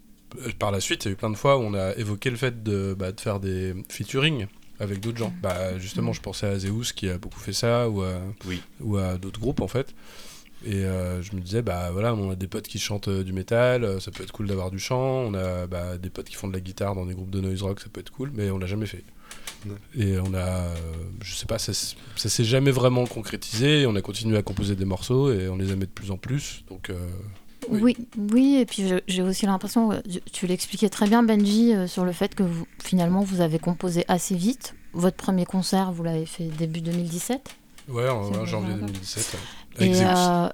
par 0.58 0.70
la 0.70 0.80
suite, 0.80 1.04
il 1.04 1.08
y 1.08 1.10
a 1.10 1.12
eu 1.12 1.16
plein 1.16 1.30
de 1.30 1.36
fois 1.36 1.56
où 1.58 1.60
on 1.62 1.74
a 1.74 1.94
évoqué 1.96 2.30
le 2.30 2.36
fait 2.36 2.62
de, 2.62 2.94
bah, 2.98 3.12
de 3.12 3.20
faire 3.20 3.40
des 3.40 3.74
featuring 3.88 4.46
avec 4.80 5.00
d'autres 5.00 5.18
gens. 5.18 5.32
Bah, 5.42 5.78
justement, 5.78 6.12
je 6.12 6.20
pensais 6.20 6.46
à 6.46 6.58
Zeus 6.58 6.92
qui 6.92 7.08
a 7.08 7.16
beaucoup 7.18 7.40
fait 7.40 7.52
ça 7.54 7.88
ou 7.88 8.02
à, 8.02 8.12
Oui. 8.46 8.60
ou 8.80 8.96
à 8.96 9.16
d'autres 9.18 9.40
groupes 9.40 9.60
en 9.60 9.68
fait. 9.68 9.94
Et 10.66 10.84
euh, 10.84 11.22
je 11.22 11.34
me 11.36 11.40
disais, 11.40 11.62
bah 11.62 11.90
voilà, 11.92 12.14
on 12.14 12.30
a 12.30 12.34
des 12.34 12.48
potes 12.48 12.66
qui 12.66 12.78
chantent 12.78 13.08
euh, 13.08 13.22
du 13.22 13.32
métal, 13.32 13.84
euh, 13.84 14.00
ça 14.00 14.10
peut 14.10 14.22
être 14.24 14.32
cool 14.32 14.48
d'avoir 14.48 14.70
du 14.70 14.78
chant. 14.78 14.98
On 14.98 15.34
a 15.34 15.66
bah, 15.66 15.96
des 15.98 16.10
potes 16.10 16.28
qui 16.28 16.34
font 16.34 16.48
de 16.48 16.52
la 16.52 16.60
guitare 16.60 16.94
dans 16.96 17.06
des 17.06 17.14
groupes 17.14 17.30
de 17.30 17.40
noise 17.40 17.62
rock, 17.62 17.80
ça 17.80 17.86
peut 17.92 18.00
être 18.00 18.10
cool, 18.10 18.32
mais 18.34 18.50
on 18.50 18.58
l'a 18.58 18.66
jamais 18.66 18.86
fait. 18.86 19.04
Ouais. 19.66 19.72
Et 19.96 20.18
on 20.18 20.34
a, 20.34 20.38
euh, 20.38 20.74
je 21.22 21.34
sais 21.34 21.46
pas, 21.46 21.58
ça, 21.58 21.70
s- 21.72 21.94
ça 22.16 22.28
s'est 22.28 22.44
jamais 22.44 22.70
vraiment 22.72 23.06
concrétisé. 23.06 23.86
On 23.86 23.94
a 23.96 24.00
continué 24.02 24.36
à 24.36 24.42
composer 24.42 24.74
des 24.76 24.84
morceaux 24.84 25.32
et 25.32 25.48
on 25.48 25.56
les 25.56 25.70
aimait 25.72 25.86
de 25.86 25.90
plus 25.90 26.10
en 26.10 26.16
plus. 26.16 26.64
Donc, 26.68 26.90
euh, 26.90 26.94
Oui. 27.68 27.80
Oui, 27.82 27.96
oui, 28.32 28.56
et 28.60 28.66
puis 28.66 28.88
je- 28.88 29.00
j'ai 29.08 29.22
aussi 29.22 29.44
l'impression, 29.46 29.90
tu- 30.10 30.20
tu 30.32 30.46
l'expliquais 30.46 30.88
très 30.88 31.06
bien 31.08 31.22
Benji, 31.22 31.74
euh, 31.74 31.86
sur 31.86 32.04
le 32.04 32.12
fait 32.12 32.34
que 32.34 32.42
vous, 32.42 32.66
finalement 32.82 33.20
vous 33.22 33.40
avez 33.40 33.58
composé 33.58 34.04
assez 34.08 34.34
vite. 34.36 34.74
Votre 34.92 35.16
premier 35.16 35.44
concert, 35.44 35.92
vous 35.92 36.02
l'avez 36.02 36.24
fait 36.26 36.44
début 36.44 36.80
2017. 36.80 37.56
ouais, 37.88 38.08
en 38.08 38.20
en 38.34 38.44
janvier 38.46 38.70
vrai. 38.74 38.80
2017. 38.86 39.34
ouais. 39.34 39.40
Et, 39.80 39.92
euh, 40.02 40.48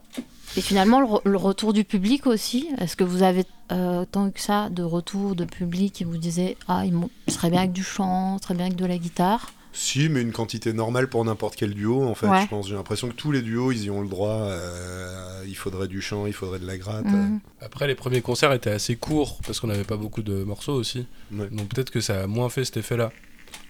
et 0.56 0.60
finalement, 0.60 1.00
le, 1.00 1.06
re- 1.06 1.20
le 1.24 1.36
retour 1.36 1.72
du 1.72 1.84
public 1.84 2.26
aussi, 2.26 2.68
est-ce 2.78 2.96
que 2.96 3.04
vous 3.04 3.22
avez 3.22 3.44
euh, 3.72 4.04
tant 4.10 4.30
que 4.30 4.40
ça 4.40 4.68
de 4.70 4.82
retour 4.82 5.34
de 5.34 5.44
public 5.44 5.92
qui 5.94 6.04
vous 6.04 6.16
disait 6.18 6.56
Ah, 6.68 6.84
il 6.84 6.92
serait 7.32 7.50
bien 7.50 7.60
avec 7.60 7.72
du 7.72 7.82
chant, 7.84 8.38
serait 8.42 8.54
bien 8.54 8.66
avec 8.66 8.76
de 8.76 8.86
la 8.86 8.98
guitare? 8.98 9.52
Si, 9.76 10.08
mais 10.08 10.22
une 10.22 10.30
quantité 10.30 10.72
normale 10.72 11.08
pour 11.08 11.24
n'importe 11.24 11.56
quel 11.56 11.74
duo, 11.74 12.04
en 12.04 12.14
fait. 12.14 12.28
Ouais. 12.28 12.42
Je 12.42 12.46
pense, 12.48 12.68
j'ai 12.68 12.76
l'impression 12.76 13.08
que 13.08 13.14
tous 13.14 13.32
les 13.32 13.42
duos, 13.42 13.72
ils 13.72 13.84
y 13.86 13.90
ont 13.90 14.02
le 14.02 14.08
droit. 14.08 14.30
euh, 14.30 15.44
il 15.48 15.56
faudrait 15.56 15.88
du 15.88 16.00
chant, 16.00 16.26
il 16.26 16.32
faudrait 16.32 16.58
de 16.60 16.66
la 16.66 16.78
gratte. 16.78 17.04
Mhm. 17.06 17.40
Après, 17.60 17.86
les 17.88 17.94
premiers 17.96 18.20
concerts 18.22 18.52
étaient 18.52 18.70
assez 18.70 18.94
courts 18.96 19.38
parce 19.44 19.58
qu'on 19.60 19.66
n'avait 19.66 19.82
pas 19.84 19.96
beaucoup 19.96 20.22
de 20.22 20.44
morceaux 20.44 20.74
aussi. 20.74 21.06
Ouais. 21.32 21.48
Donc 21.50 21.68
peut-être 21.68 21.90
que 21.90 22.00
ça 22.00 22.22
a 22.22 22.26
moins 22.28 22.48
fait 22.50 22.64
cet 22.64 22.76
effet-là. 22.76 23.10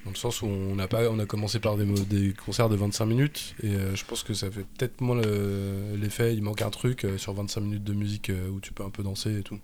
Dans 0.05 0.11
le 0.11 0.17
sens 0.17 0.43
où 0.43 0.47
on 0.47 0.79
a, 0.79 0.87
pas, 0.87 1.09
on 1.11 1.19
a 1.19 1.25
commencé 1.27 1.61
par 1.61 1.77
des, 1.77 2.35
concerts 2.45 2.69
de 2.69 2.77
25 2.77 3.07
minutes 3.07 3.55
et 3.63 3.75
euh, 3.75 3.97
je 3.97 4.05
pense 4.05 4.23
que 4.23 4.35
ça 4.35 4.51
fait 4.51 4.65
peut-être 4.77 5.01
moins 5.01 5.17
le- 5.17 5.97
l'effet. 5.97 6.35
il 6.35 6.43
manque 6.43 6.61
un 6.61 6.69
truc 6.71 7.05
euh, 7.05 7.17
sur 7.17 7.33
25 7.33 7.61
minutes 7.63 7.85
de 7.85 7.95
musique 7.95 8.29
euh, 8.29 8.51
où 8.51 8.61
tu 8.61 8.73
peux 8.73 8.85
un 8.85 8.91
peu 8.91 9.03
danser 9.03 9.39
et 9.39 9.43
tout. 9.43 9.59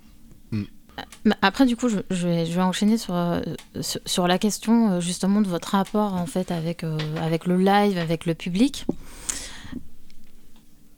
Mais 1.25 1.35
Après, 1.41 1.65
du 1.67 1.77
coup, 1.77 1.89
je, 1.89 1.99
je 2.11 2.27
vais, 2.29 2.47
je 2.47 2.53
vais 2.53 2.63
enchaîner 2.63 2.97
sur, 2.99 3.15
euh, 3.15 3.41
sur, 3.81 4.01
sur 4.07 4.27
la 4.27 4.39
question 4.39 4.93
euh, 4.93 5.01
justement 5.01 5.41
de 5.43 5.49
votre 5.49 5.69
rapport 5.71 6.15
en 6.15 6.27
fait 6.27 6.51
avec, 6.51 6.85
euh, 6.85 6.99
avec 7.21 7.47
le 7.47 7.59
live, 7.59 7.99
avec 7.99 8.25
le 8.27 8.35
public. 8.35 8.87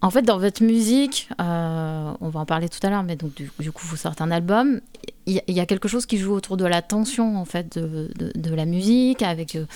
En 0.01 0.11
fait, 0.11 0.23
dans 0.23 0.39
votre 0.39 0.65
musique, 0.65 1.29
euh, 1.41 2.13
on 2.21 2.29
va 2.29 2.41
en 2.41 2.47
parler 2.47 2.69
tout 2.69 2.85
à 2.85 2.91
l'heure, 2.91 3.05
mais 3.05 3.15
donc 3.15 3.35
du, 3.35 3.51
du 3.61 3.71
coup, 3.71 3.87
vous 3.87 3.97
sortez 3.97 4.23
un 4.23 4.33
album. 4.33 4.81
Il 5.27 5.35
y, 5.35 5.39
a- 5.39 5.43
il 5.47 5.55
y 5.55 5.61
a 5.61 5.67
quelque 5.67 5.89
chose 5.89 6.07
qui 6.07 6.19
joue 6.19 6.33
autour 6.33 6.57
de 6.57 6.65
la 6.65 6.83
tension 6.83 7.37
en 7.37 7.45
fait 7.45 7.79
de, 7.79 8.11
de, 8.19 8.33
de 8.35 8.55
la 8.55 8.65
musique, 8.65 9.23
avec 9.23 9.55
euh, 9.57 9.67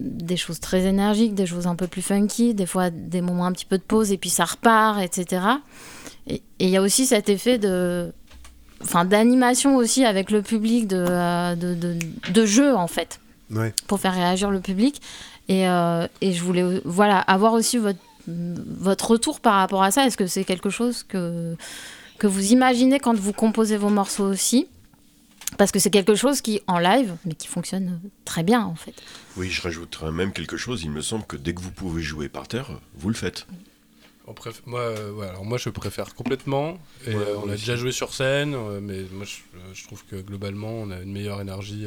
des 0.00 0.36
choses 0.36 0.60
très 0.60 0.82
énergiques, 0.84 1.34
des 1.34 1.46
choses 1.46 1.66
un 1.66 1.76
peu 1.76 1.86
plus 1.86 2.02
funky, 2.02 2.52
des 2.54 2.66
fois 2.66 2.90
des 2.90 3.20
moments 3.22 3.46
un 3.46 3.52
petit 3.52 3.64
peu 3.64 3.78
de 3.78 3.82
pause 3.82 4.12
et 4.12 4.18
puis 4.18 4.30
ça 4.30 4.44
repart, 4.44 5.00
etc. 5.00 5.42
Et 6.26 6.42
il 6.58 6.68
y 6.68 6.76
a 6.76 6.82
aussi 6.82 7.06
cet 7.06 7.28
effet 7.28 7.58
de 7.58 8.12
enfin 8.82 9.04
d'animation 9.04 9.76
aussi 9.76 10.04
avec 10.04 10.30
le 10.30 10.42
public 10.42 10.88
de, 10.88 10.96
euh, 11.08 11.54
de, 11.54 11.74
de, 11.74 11.96
de 12.32 12.46
jeu 12.46 12.74
en 12.74 12.88
fait 12.88 13.20
Ouais. 13.50 13.74
pour 13.86 14.00
faire 14.00 14.14
réagir 14.14 14.50
le 14.50 14.60
public 14.60 15.00
et, 15.48 15.68
euh, 15.68 16.06
et 16.22 16.32
je 16.32 16.42
voulais 16.42 16.80
voilà 16.86 17.18
avoir 17.18 17.52
aussi 17.52 17.76
votre 17.76 17.98
votre 18.26 19.10
retour 19.10 19.40
par 19.40 19.54
rapport 19.56 19.82
à 19.82 19.90
ça 19.90 20.06
est-ce 20.06 20.16
que 20.16 20.26
c'est 20.26 20.44
quelque 20.44 20.70
chose 20.70 21.02
que 21.02 21.54
que 22.22 22.28
vous 22.28 22.52
imaginez 22.52 23.00
quand 23.00 23.16
vous 23.18 23.32
composez 23.32 23.76
vos 23.76 23.88
morceaux 23.88 24.24
aussi 24.30 24.68
parce 25.58 25.72
que 25.72 25.80
c'est 25.80 25.90
quelque 25.90 26.14
chose 26.14 26.40
qui 26.40 26.60
en 26.68 26.78
live 26.78 27.16
mais 27.24 27.34
qui 27.34 27.48
fonctionne 27.48 28.00
très 28.24 28.44
bien 28.44 28.62
en 28.62 28.76
fait 28.76 28.94
Oui, 29.36 29.50
je 29.50 29.60
rajouterais 29.60 30.12
même 30.12 30.32
quelque 30.32 30.56
chose. 30.56 30.84
Il 30.84 30.92
me 30.92 31.00
semble 31.02 31.24
que 31.26 31.34
dès 31.36 31.52
que 31.52 31.60
vous 31.60 31.72
pouvez 31.72 32.00
jouer 32.00 32.28
par 32.28 32.46
terre, 32.46 32.68
vous 32.94 33.08
le 33.08 33.16
faites. 33.16 33.48
On 34.28 34.34
préf- 34.34 34.62
moi, 34.66 34.78
euh, 34.82 35.12
ouais, 35.14 35.26
alors 35.26 35.44
moi, 35.44 35.58
je 35.58 35.68
préfère 35.68 36.14
complètement. 36.14 36.78
Et, 37.08 37.10
Ouais, 37.16 37.16
euh, 37.16 37.36
on 37.38 37.48
a 37.50 37.54
aussi. 37.54 37.62
déjà 37.64 37.74
joué 37.74 37.90
sur 37.90 38.14
scène, 38.14 38.54
euh, 38.54 38.78
mais 38.80 39.00
moi, 39.12 39.26
je, 39.26 39.38
je 39.74 39.84
trouve 39.84 40.04
que 40.08 40.14
globalement, 40.14 40.70
on 40.70 40.92
a 40.92 41.00
une 41.00 41.10
meilleure 41.12 41.40
énergie. 41.40 41.84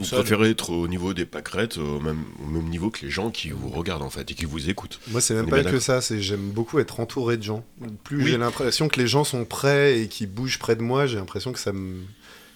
Vous 0.00 0.16
préférez 0.16 0.50
être 0.50 0.70
au 0.70 0.88
niveau 0.88 1.14
des 1.14 1.26
pâquerettes, 1.26 1.78
au 1.78 2.00
même, 2.00 2.24
au 2.42 2.46
même 2.48 2.68
niveau 2.68 2.90
que 2.90 3.00
les 3.02 3.10
gens 3.10 3.30
qui 3.30 3.50
vous 3.50 3.68
regardent 3.68 4.02
en 4.02 4.10
fait 4.10 4.30
et 4.30 4.34
qui 4.34 4.44
vous 4.46 4.70
écoutent. 4.70 4.98
Moi, 5.08 5.20
c'est 5.20 5.34
même 5.34 5.48
pas 5.48 5.62
que 5.62 5.78
ça. 5.78 6.00
C'est 6.00 6.20
j'aime 6.20 6.50
beaucoup 6.50 6.78
être 6.78 7.00
entouré 7.00 7.36
de 7.36 7.42
gens. 7.42 7.64
Plus 8.04 8.16
Oui. 8.24 8.30
j'ai 8.30 8.38
l'impression 8.38 8.88
que 8.88 8.98
les 8.98 9.06
gens 9.06 9.24
sont 9.24 9.44
prêts 9.44 10.00
et 10.00 10.08
qu'ils 10.08 10.30
bougent 10.30 10.58
près 10.58 10.76
de 10.76 10.82
moi, 10.82 11.06
j'ai 11.06 11.16
l'impression 11.16 11.52
que 11.52 11.58
ça 11.58 11.72
me 11.72 12.00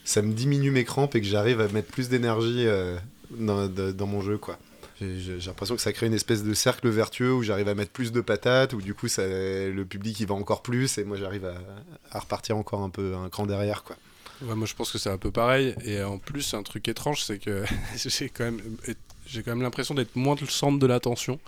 ça 0.04 0.20
me 0.20 0.32
diminue 0.34 0.70
mes 0.70 0.84
crampes 0.84 1.14
et 1.14 1.20
que 1.20 1.26
j'arrive 1.26 1.60
à 1.60 1.68
mettre 1.68 1.90
plus 1.90 2.08
d'énergie 2.10 2.66
euh, 2.66 2.96
dans, 3.30 3.68
dans 3.68 4.06
mon 4.06 4.20
jeu, 4.20 4.36
quoi. 4.36 4.58
J'ai 5.00 5.38
l'impression 5.46 5.74
que 5.74 5.82
ça 5.82 5.92
crée 5.92 6.06
une 6.06 6.14
espèce 6.14 6.44
de 6.44 6.54
cercle 6.54 6.88
vertueux 6.88 7.32
où 7.32 7.42
j'arrive 7.42 7.68
à 7.68 7.74
mettre 7.74 7.90
plus 7.90 8.12
de 8.12 8.20
patates, 8.20 8.74
où 8.74 8.80
du 8.80 8.94
coup 8.94 9.08
ça, 9.08 9.22
le 9.26 9.82
public 9.84 10.20
il 10.20 10.26
va 10.26 10.34
encore 10.34 10.62
plus 10.62 10.98
et 10.98 11.04
moi 11.04 11.16
j'arrive 11.16 11.44
à, 11.46 11.54
à 12.12 12.20
repartir 12.20 12.56
encore 12.56 12.82
un 12.82 12.90
peu 12.90 13.14
un 13.16 13.28
cran 13.28 13.44
derrière, 13.46 13.82
quoi. 13.82 13.96
Ouais, 14.42 14.54
moi, 14.54 14.66
je 14.66 14.74
pense 14.74 14.90
que 14.90 14.98
c'est 14.98 15.10
un 15.10 15.18
peu 15.18 15.30
pareil. 15.30 15.74
Et 15.84 16.02
en 16.02 16.18
plus, 16.18 16.54
un 16.54 16.62
truc 16.62 16.88
étrange, 16.88 17.22
c'est 17.24 17.38
que 17.38 17.64
j'ai 17.96 18.28
quand 18.28 18.44
même, 18.44 18.60
j'ai 19.26 19.42
quand 19.42 19.52
même 19.52 19.62
l'impression 19.62 19.94
d'être 19.94 20.16
moins 20.16 20.36
le 20.40 20.46
centre 20.46 20.78
de 20.78 20.86
l'attention. 20.86 21.38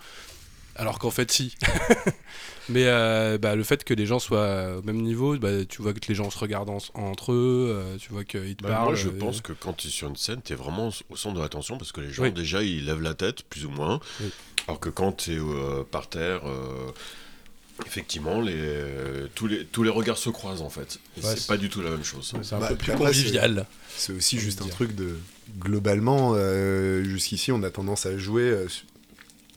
Alors 0.79 0.99
qu'en 0.99 1.09
fait, 1.09 1.31
si. 1.31 1.55
Mais 2.69 2.83
euh, 2.85 3.37
bah, 3.39 3.55
le 3.55 3.63
fait 3.63 3.83
que 3.83 3.93
les 3.95 4.05
gens 4.05 4.19
soient 4.19 4.77
au 4.77 4.81
même 4.83 5.01
niveau, 5.01 5.35
bah, 5.37 5.65
tu 5.65 5.81
vois 5.81 5.93
que 5.93 5.99
les 6.07 6.13
gens 6.15 6.29
se 6.29 6.37
regardent 6.37 6.69
en- 6.69 6.77
entre 6.93 7.31
eux, 7.31 7.67
euh, 7.71 7.97
tu 7.97 8.11
vois 8.11 8.23
qu'ils 8.23 8.55
te 8.55 8.63
Bah, 8.63 8.69
parlent. 8.69 8.85
moi, 8.89 8.95
je 8.95 9.07
euh, 9.09 9.17
pense 9.17 9.41
que 9.41 9.53
quand 9.53 9.73
tu 9.73 9.87
es 9.87 9.89
sur 9.89 10.07
une 10.07 10.15
scène, 10.15 10.41
tu 10.43 10.53
es 10.53 10.55
vraiment 10.55 10.89
au 11.09 11.15
centre 11.15 11.35
de 11.35 11.41
l'attention 11.41 11.77
parce 11.79 11.91
que 11.91 12.01
les 12.01 12.11
gens, 12.11 12.23
Oui. 12.23 12.31
déjà, 12.31 12.61
ils 12.61 12.85
lèvent 12.85 13.01
la 13.01 13.15
tête, 13.15 13.43
plus 13.43 13.65
ou 13.65 13.69
moins. 13.71 13.99
Oui. 14.21 14.29
Alors 14.67 14.79
que 14.79 14.89
quand 14.89 15.13
tu 15.13 15.35
es 15.35 15.39
par 15.91 16.09
terre, 16.09 16.41
effectivement, 17.85 18.41
les, 18.41 18.53
euh, 18.55 19.27
tous, 19.35 19.47
les, 19.47 19.65
tous 19.65 19.83
les 19.83 19.89
regards 19.89 20.17
se 20.17 20.29
croisent 20.29 20.61
en 20.61 20.69
fait. 20.69 20.99
Et 21.17 21.25
Ouais, 21.25 21.35
c'est 21.35 21.47
pas 21.47 21.57
du 21.57 21.69
tout 21.69 21.81
la 21.81 21.91
même 21.91 22.03
chose. 22.03 22.33
C'est 22.43 22.53
un 22.55 22.59
Bah, 22.59 22.67
peu 22.69 22.75
plus 22.75 22.93
convivial. 22.93 23.65
C'est 23.95 24.13
aussi 24.13 24.39
juste 24.39 24.61
un 24.61 24.67
truc 24.67 24.95
de. 24.95 25.17
Globalement, 25.59 26.33
euh, 26.35 27.03
jusqu'ici, 27.03 27.51
on 27.51 27.63
a 27.63 27.69
tendance 27.69 28.05
à 28.05 28.17
jouer 28.17 28.43
euh, 28.43 28.67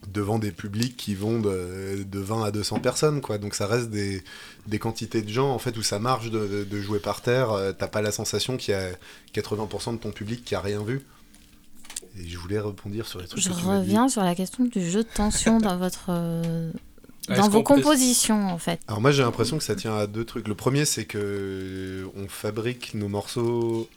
devant 0.09 0.39
des 0.39 0.53
publics 0.53 0.97
qui 0.97 1.15
vont 1.15 1.41
de, 1.41 2.05
de 2.05 2.19
20 2.19 2.45
à 2.45 2.51
200 2.51 2.79
personnes, 2.81 3.21
quoi. 3.21 3.39
Donc 3.39 3.55
ça 3.55 3.67
reste 3.67 3.91
des, 3.91 4.23
des 4.67 4.79
quantités 4.79 5.23
de 5.23 5.29
gens, 5.29 5.51
en 5.53 5.59
fait, 5.59 5.77
où 5.77 5.83
ça 5.83 5.99
marche 5.99 6.31
de, 6.31 6.81
jouer 6.81 7.01
par 7.01 7.21
terre. 7.23 7.75
T'as 7.79 7.89
pas 7.89 8.03
la 8.03 8.13
sensation 8.13 8.57
qu'il 8.57 8.73
y 8.73 8.77
a 8.77 8.91
80% 9.35 9.93
de 9.95 9.99
ton 9.99 10.11
public 10.13 10.45
qui 10.45 10.55
a 10.55 10.61
rien 10.61 10.83
vu. 10.83 11.03
Et 12.19 12.27
je 12.29 12.39
voulais 12.39 12.59
rebondir 12.59 13.07
sur 13.07 13.21
les 13.21 13.27
trucs 13.27 13.41
je 13.43 13.51
que 13.51 13.55
tu 13.55 13.65
m'as 13.67 13.75
dit. 13.75 13.81
reviens 13.81 14.09
sur 14.09 14.23
la 14.23 14.35
question 14.35 14.65
du 14.65 14.91
jeu 14.91 15.03
de 15.05 15.09
tension 15.09 15.59
dans 15.59 15.77
votre 15.77 16.07
euh, 16.09 16.73
Ah, 17.31 17.37
dans 17.37 17.49
vos 17.49 17.63
compositions 17.63 18.49
en 18.49 18.59
fait 18.59 18.81
Alors 18.89 19.01
moi 19.01 19.13
j'ai 19.13 19.23
l'impression 19.23 19.57
que 19.59 19.65
ça 19.65 19.75
tient 19.77 19.97
à 19.97 20.07
deux 20.07 20.25
trucs. 20.25 20.49
Le 20.49 20.55
premier 20.55 20.85
c'est 20.85 21.05
que 21.05 22.09
on 22.17 22.29
fabrique 22.29 22.95
nos 22.95 23.09
morceaux 23.09 23.89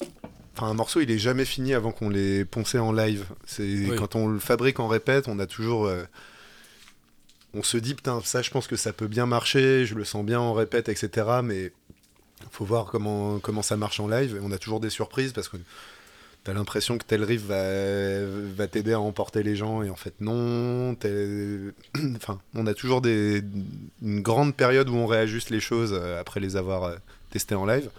enfin 0.56 0.68
un 0.68 0.74
morceau 0.74 1.02
il 1.02 1.10
est 1.10 1.18
jamais 1.18 1.46
fini 1.46 1.74
avant 1.74 1.92
qu'on 1.92 2.10
l'ait 2.10 2.46
poncé 2.46 2.78
en 2.80 2.92
live. 2.92 3.26
C'est 3.46 3.64
Oui. 3.64 3.96
quand 3.98 4.16
on 4.16 4.28
le 4.28 4.40
fabrique 4.40 4.80
en 4.80 4.88
répète, 4.88 5.28
on 5.28 5.40
a 5.40 5.48
toujours 5.48 5.88
euh, 5.88 6.04
on 7.54 7.64
se 7.64 7.78
dit 7.78 7.96
putain 7.96 8.22
ça 8.24 8.42
je 8.42 8.52
pense 8.52 8.68
que 8.68 8.76
ça 8.76 8.94
peut 8.94 9.08
bien 9.08 9.26
marcher, 9.26 9.86
je 9.86 9.96
le 9.96 10.04
sens 10.06 10.24
bien 10.24 10.40
en 10.40 10.54
répète 10.54 10.90
etc. 10.90 11.28
Mais 11.44 11.72
faut 12.52 12.66
voir 12.66 12.86
comment 12.86 13.40
comment 13.40 13.62
ça 13.64 13.78
marche 13.78 14.00
en 14.00 14.08
live. 14.08 14.36
Et 14.36 14.40
on 14.44 14.52
a 14.52 14.58
toujours 14.58 14.80
des 14.80 14.90
surprises 14.90 15.34
parce 15.34 15.50
que 15.50 15.58
T'as 16.44 16.52
l'impression 16.54 16.98
que 16.98 17.06
tel 17.06 17.24
riff 17.24 17.42
va, 17.44 18.68
t'aider 18.68 18.92
à 18.92 19.00
emporter 19.00 19.44
les 19.44 19.56
gens 19.56 19.82
et 19.82 19.90
en 19.90 19.96
fait 19.96 20.14
non. 20.20 20.94
Enfin, 22.16 22.42
on 22.54 22.68
a 22.68 22.74
toujours 22.74 23.02
une 23.06 24.22
grande 24.22 24.54
période 24.54 24.90
où 24.90 24.96
on 24.96 25.06
réajuste 25.06 25.52
les 25.52 25.62
choses 25.62 25.94
euh, 25.94 26.20
après 26.20 26.42
les 26.42 26.58
avoir 26.58 26.84
euh, 26.84 26.96
testées 27.30 27.56
en 27.56 27.66
live. 27.66 27.90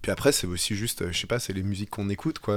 Puis 0.00 0.10
après, 0.10 0.32
c'est 0.32 0.46
aussi 0.46 0.74
juste, 0.74 1.02
euh, 1.02 1.12
je 1.12 1.18
sais 1.18 1.26
pas, 1.26 1.38
c'est 1.38 1.52
les 1.52 1.62
musiques 1.62 1.90
qu'on 1.90 2.08
écoute 2.08 2.38
quoi. 2.38 2.54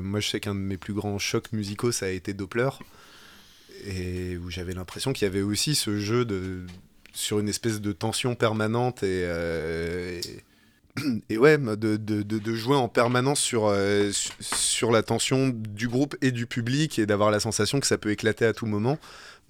Moi, 0.00 0.18
je 0.18 0.28
sais 0.28 0.40
qu'un 0.40 0.56
de 0.56 0.60
mes 0.60 0.76
plus 0.76 0.94
grands 0.94 1.18
chocs 1.20 1.52
musicaux, 1.52 1.92
ça 1.92 2.06
a 2.06 2.08
été 2.08 2.32
Doppler, 2.32 2.70
et 3.86 4.38
où 4.38 4.50
j'avais 4.50 4.74
l'impression 4.74 5.12
qu'il 5.12 5.24
y 5.24 5.28
avait 5.30 5.42
aussi 5.42 5.76
ce 5.76 5.98
jeu 5.98 6.24
de 6.24 6.66
sur 7.12 7.38
une 7.38 7.48
espèce 7.48 7.80
de 7.80 7.92
tension 7.92 8.34
permanente 8.34 9.02
et- 9.04 10.42
et 11.28 11.38
ouais, 11.38 11.58
de, 11.58 11.96
de, 11.96 12.22
de- 12.22 12.54
jouer 12.54 12.76
en 12.76 12.88
permanence 12.88 13.40
sur, 13.40 13.66
euh, 13.66 14.10
su- 14.12 14.30
sur 14.40 14.90
la 14.90 15.02
tension 15.02 15.48
du 15.48 15.88
groupe 15.88 16.16
et 16.22 16.30
du 16.30 16.46
public 16.46 16.98
et 16.98 17.06
d'avoir 17.06 17.30
la 17.30 17.40
sensation 17.40 17.80
que 17.80 17.86
ça 17.86 17.98
peut 17.98 18.10
éclater 18.10 18.44
à 18.44 18.52
tout 18.52 18.66
moment. 18.66 18.98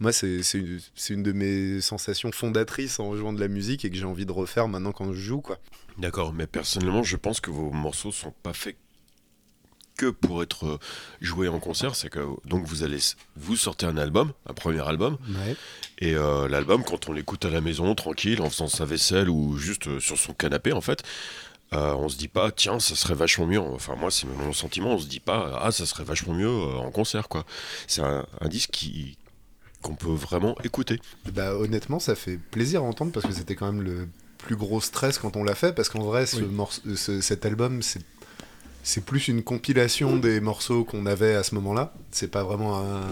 Moi, 0.01 0.13
c'est 0.13 0.41
une, 0.55 0.79
une 1.11 1.23
de 1.23 1.33
mes 1.33 1.81
sensations 1.81 2.31
fondatrices 2.33 3.01
en 3.01 3.17
jouant 3.17 3.33
de 3.33 3.41
la 3.41 3.49
musique 3.49 3.85
et 3.85 3.91
que 3.91 3.97
j'ai 3.97 4.05
envie 4.05 4.27
de 4.27 4.33
refaire 4.33 4.69
maintenant 4.69 4.93
quand 4.93 5.13
je 5.13 5.19
joue. 5.21 5.41
Quoi. 5.41 5.59
D'accord, 5.99 6.33
mais 6.33 6.47
personnellement, 6.47 7.03
je 7.03 7.17
pense 7.17 7.41
que 7.41 7.51
vos 7.51 7.71
morceaux 7.73 8.13
sont 8.13 8.33
pas 8.43 8.53
faits 8.53 8.77
que 9.99 10.07
pour 10.07 10.43
être 10.43 10.65
euh, 10.67 10.79
joués 11.21 11.49
en 11.49 11.59
concert. 11.59 11.95
C'est 11.95 12.09
que 12.09 12.21
donc 12.47 12.65
vous 12.65 12.83
allez 12.85 12.99
vous 13.37 13.57
sortez 13.57 13.85
un 13.85 13.99
album, 13.99 14.33
un 14.49 14.55
premier 14.55 14.81
album, 14.89 15.19
et 15.99 16.15
euh, 16.15 16.49
l'album, 16.49 16.83
quand 16.85 17.09
on 17.11 17.13
l'écoute 17.13 17.45
à 17.45 17.51
la 17.51 17.61
maison, 17.61 17.95
tranquille, 17.95 18.41
en 18.41 18.49
faisant 18.49 18.69
sa 18.69 18.85
vaisselle 18.87 19.29
ou 19.29 19.59
juste 19.59 19.89
euh, 19.89 20.01
sur 20.01 20.17
son 20.17 20.33
canapé, 20.33 20.73
en 20.73 20.81
fait, 20.81 21.03
euh, 21.75 21.93
on 21.95 22.09
se 22.09 22.17
dit 22.17 22.29
pas, 22.29 22.51
tiens, 22.51 22.81
ça 22.81 22.95
serait 22.97 23.15
vachement 23.15 23.47
mieux. 23.47 23.61
Enfin, 23.61 23.95
moi, 23.97 24.11
c'est 24.11 24.27
mon 24.27 24.55
sentiment. 24.55 24.95
On 24.95 24.99
se 24.99 25.07
dit 25.07 25.21
pas, 25.21 25.61
ah, 25.63 25.71
ça 25.71 25.85
serait 25.85 26.05
vachement 26.05 26.33
mieux 26.33 26.49
en 26.49 26.91
concert, 26.91 27.29
quoi. 27.29 27.45
C'est 27.87 28.01
un, 28.01 28.25
un 28.41 28.49
disque 28.49 28.71
qui 28.71 29.19
qu'on 29.83 29.95
peut 29.95 30.09
vraiment 30.11 30.57
écouter. 30.65 30.99
Bah, 31.33 31.55
honnêtement, 31.55 31.99
ça 32.01 32.15
fait 32.17 32.37
plaisir 32.37 32.81
à 32.81 32.85
entendre 32.85 33.13
parce 33.13 33.27
que 33.27 33.33
c'était 33.33 33.55
quand 33.55 33.71
même 33.71 33.83
le 33.83 34.09
plus 34.39 34.57
gros 34.57 34.81
stress 34.81 35.19
quand 35.19 35.37
on 35.37 35.45
l'a 35.45 35.55
fait. 35.55 35.73
Parce 35.75 35.89
qu'en 35.89 36.03
vrai, 36.03 36.27
ce 36.27 36.37
Oui. 36.37 36.47
morce- 36.47 36.81
ce- 36.97 37.21
cet 37.21 37.45
album, 37.47 37.83
c'est. 37.83 38.01
C'est 38.89 39.05
plus 39.05 39.29
une 39.29 39.43
compilation 39.43 40.17
des 40.17 40.41
morceaux 40.41 40.83
qu'on 40.83 41.05
avait 41.05 41.35
à 41.35 41.43
ce 41.43 41.55
moment-là. 41.57 41.93
C'est 42.11 42.31
pas 42.31 42.43
vraiment 42.43 42.79
un, 42.79 43.03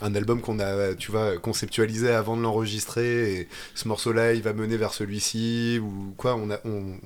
un 0.00 0.14
album 0.16 0.40
qu'on 0.40 0.58
a, 0.58 0.96
tu 0.96 1.12
vois, 1.12 1.38
conceptualisé 1.38 2.10
avant 2.10 2.36
de 2.36 2.42
l'enregistrer. 2.42 3.32
Et 3.32 3.48
ce 3.76 3.86
morceau-là, 3.86 4.32
il 4.32 4.42
va 4.42 4.52
mener 4.54 4.76
vers 4.76 4.92
celui-ci 4.92 5.78
ou 5.80 6.14
quoi. 6.16 6.34
On 6.34 6.50
a, 6.50 6.58
on, 6.64 6.96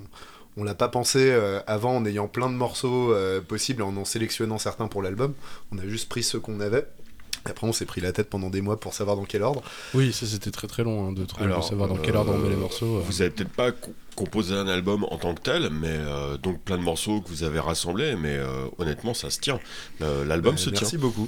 on 0.57 0.63
l'a 0.63 0.73
pas 0.73 0.87
pensé 0.87 1.19
euh, 1.19 1.59
avant 1.67 1.95
en 1.95 2.03
ayant 2.07 2.27
plein 2.27 2.49
de 2.49 2.55
morceaux 2.55 3.13
euh, 3.13 3.41
possibles, 3.41 3.83
en 3.83 3.95
en 3.95 4.05
sélectionnant 4.05 4.57
certains 4.57 4.87
pour 4.87 5.03
l'album. 5.03 5.35
On 5.71 5.77
a 5.77 5.85
juste 5.87 6.09
pris 6.09 6.23
ceux 6.23 6.39
qu'on 6.39 6.61
avait. 6.61 6.87
Après, 7.45 7.67
on 7.67 7.73
s'est 7.73 7.85
pris 7.85 7.99
la 8.01 8.11
tête 8.13 8.29
pendant 8.29 8.49
des 8.49 8.61
mois 8.61 8.79
pour 8.79 8.93
savoir 8.93 9.17
dans 9.17 9.25
quel 9.25 9.41
ordre. 9.43 9.61
Oui, 9.93 10.13
ça 10.13 10.25
c'était 10.25 10.51
très 10.51 10.67
très 10.67 10.83
long 10.83 11.07
hein, 11.09 11.11
de, 11.11 11.25
trouver, 11.25 11.45
Alors, 11.45 11.59
de 11.59 11.65
savoir 11.65 11.89
dans 11.89 11.97
quel 11.97 12.15
euh, 12.15 12.19
ordre 12.19 12.33
on 12.33 12.37
met 12.37 12.49
les 12.49 12.55
morceaux. 12.55 12.97
euh. 12.97 13.01
Vous 13.05 13.21
avez 13.21 13.31
peut-être 13.31 13.51
pas 13.51 13.71
co- 13.71 13.93
composé 14.15 14.53
un 14.55 14.67
album 14.67 15.03
en 15.11 15.17
tant 15.17 15.33
que 15.35 15.41
tel, 15.41 15.69
mais 15.69 15.87
euh, 15.89 16.37
donc 16.37 16.61
plein 16.61 16.77
de 16.77 16.83
morceaux 16.83 17.19
que 17.21 17.27
vous 17.29 17.43
avez 17.43 17.59
rassemblés, 17.59 18.15
mais 18.15 18.37
euh, 18.37 18.67
honnêtement, 18.77 19.13
ça 19.13 19.29
se 19.29 19.39
tient. 19.39 19.59
Euh, 20.01 20.23
L'album 20.25 20.53
Bah, 20.55 20.57
se 20.61 20.69
merci 20.69 20.85
tient. 20.91 20.99
beaucoup. 20.99 21.27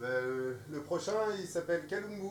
le 0.00 0.80
prochain, 0.84 1.12
il 1.40 1.46
s'appelle. 1.46 1.86
Kalungu 1.88 2.28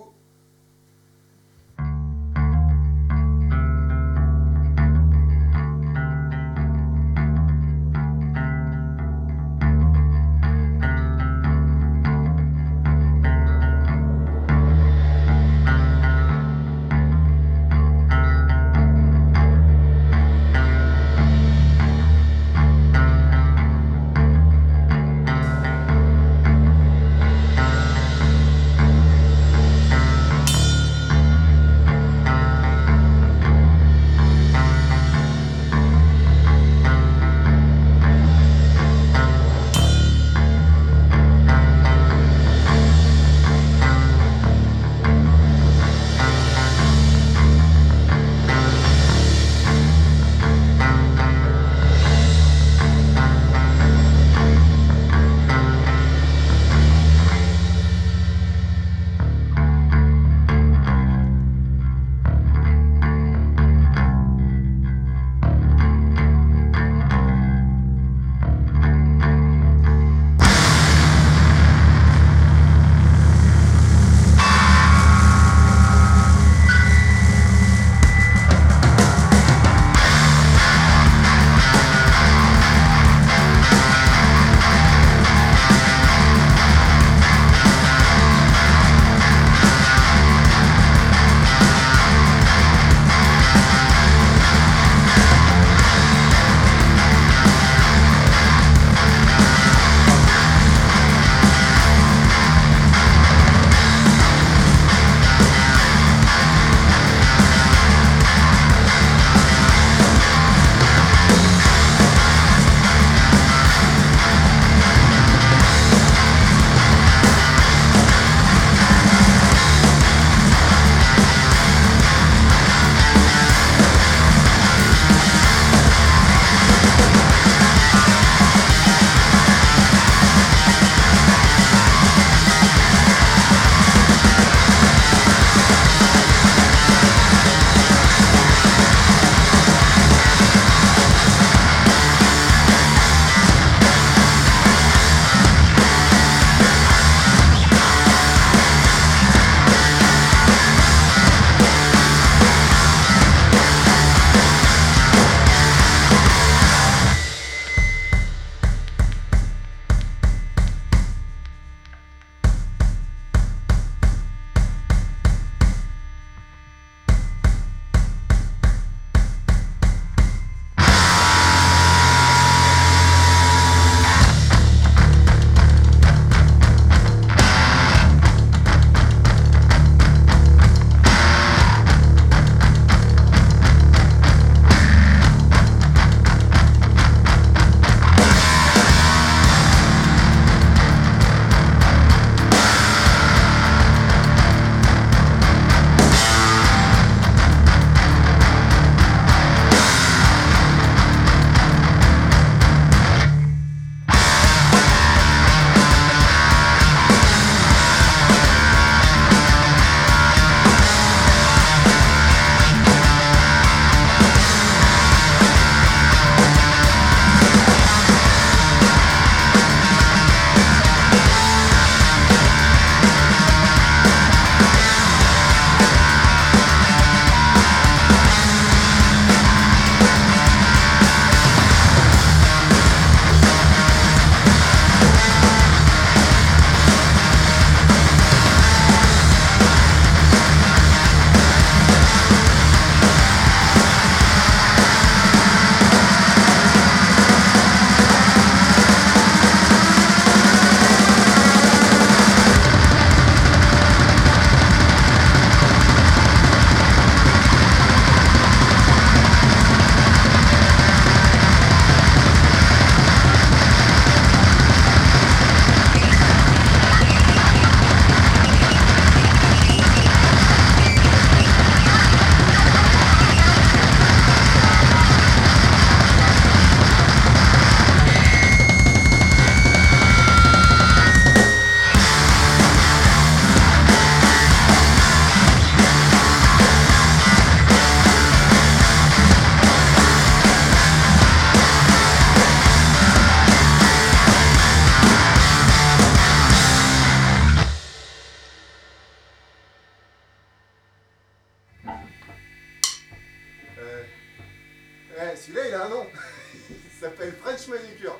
celui-là, 305.35 305.67
il 305.67 305.73
a 305.73 305.85
un 305.85 305.89
nom. 305.89 306.07
Il 306.69 306.99
s'appelle 306.99 307.33
French 307.41 307.67
Manicure. 307.67 308.19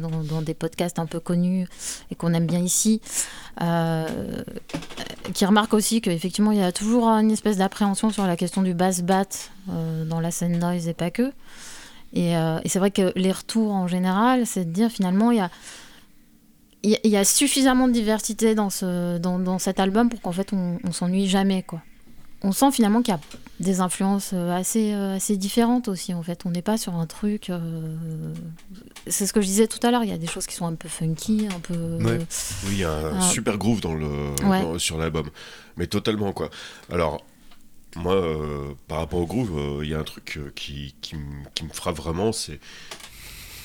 Dans, 0.00 0.42
des 0.42 0.54
podcasts 0.54 0.98
un 0.98 1.06
peu 1.06 1.20
connus 1.20 1.66
et 2.10 2.14
qu'on 2.14 2.34
aime 2.34 2.46
bien 2.46 2.60
ici, 2.60 3.00
qui 5.34 5.46
remarque 5.46 5.74
aussi 5.74 6.00
qu'effectivement 6.00 6.52
il 6.52 6.58
y 6.58 6.62
a 6.62 6.72
toujours 6.72 7.08
une 7.08 7.30
espèce 7.30 7.58
d'appréhension 7.58 8.10
sur 8.10 8.26
la 8.26 8.36
question 8.36 8.62
du 8.62 8.74
bass 8.74 9.02
bat 9.02 9.26
dans 9.66 10.20
la 10.20 10.30
scène 10.30 10.58
noise 10.58 10.88
et 10.88 10.94
pas 10.94 11.10
que. 11.10 11.32
Et, 12.12 12.32
et 12.32 12.68
c'est 12.68 12.78
vrai 12.78 12.90
que 12.90 13.12
les 13.16 13.32
retours 13.32 13.72
en 13.72 13.86
général, 13.86 14.46
c'est 14.46 14.64
de 14.64 14.70
dire 14.70 14.90
finalement 14.90 15.30
il 15.30 15.48
y 16.82 17.16
a 17.16 17.24
suffisamment 17.24 17.88
de 17.88 17.92
diversité 17.92 18.54
dans 18.54 18.70
cet 19.58 19.80
album 19.80 20.08
pour 20.08 20.20
qu'en 20.20 20.32
fait 20.32 20.52
on, 20.52 20.78
on 20.84 20.92
s'ennuie 20.92 21.28
jamais 21.28 21.62
quoi. 21.62 21.80
On 22.42 22.52
sent 22.52 22.70
finalement 22.72 23.02
qu'il 23.02 23.14
y 23.14 23.16
a 23.16 23.20
des 23.60 23.80
influences 23.80 24.30
euh, 24.34 24.54
assez, 24.54 24.92
euh, 24.92 25.16
assez 25.16 25.36
différentes 25.36 25.88
aussi 25.88 26.12
en 26.14 26.22
fait. 26.22 26.44
On 26.44 26.50
n'est 26.50 26.62
pas 26.62 26.76
sur 26.76 26.94
un 26.94 27.06
truc. 27.06 27.50
Euh, 27.50 27.96
c'est 29.06 29.26
ce 29.26 29.32
que 29.32 29.40
je 29.40 29.46
disais 29.46 29.66
tout 29.66 29.84
à 29.86 29.90
l'heure. 29.90 30.04
Il 30.04 30.10
y 30.10 30.12
a 30.12 30.18
des 30.18 30.26
choses 30.26 30.46
qui 30.46 30.54
sont 30.54 30.66
un 30.66 30.74
peu 30.74 30.88
funky, 30.88 31.48
un 31.54 31.60
peu. 31.60 31.98
Oui, 32.00 32.72
il 32.72 32.78
y 32.78 32.84
a 32.84 32.92
un 32.92 33.20
super 33.22 33.56
groove 33.56 33.80
dans 33.80 33.94
le 33.94 34.78
sur 34.78 34.98
l'album, 34.98 35.28
mais 35.76 35.86
totalement 35.86 36.32
quoi. 36.32 36.50
Alors 36.90 37.24
moi, 37.96 38.22
par 38.88 38.98
rapport 38.98 39.20
au 39.20 39.26
groove, 39.26 39.80
il 39.82 39.88
y 39.88 39.94
a 39.94 39.98
un 39.98 40.04
truc 40.04 40.38
qui, 40.54 40.94
qui, 41.00 41.16
qui 41.54 41.64
me 41.64 41.72
frappe 41.72 41.96
vraiment, 41.96 42.30
c'est 42.30 42.60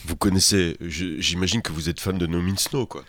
vous 0.06 0.16
connaissez, 0.16 0.78
j'imagine 0.80 1.62
que 1.62 1.72
vous 1.72 1.90
êtes 1.90 2.00
fan 2.00 2.18
de 2.18 2.26
No 2.26 2.42
Means 2.42 2.56
No, 2.74 2.86
quoi. 2.86 3.04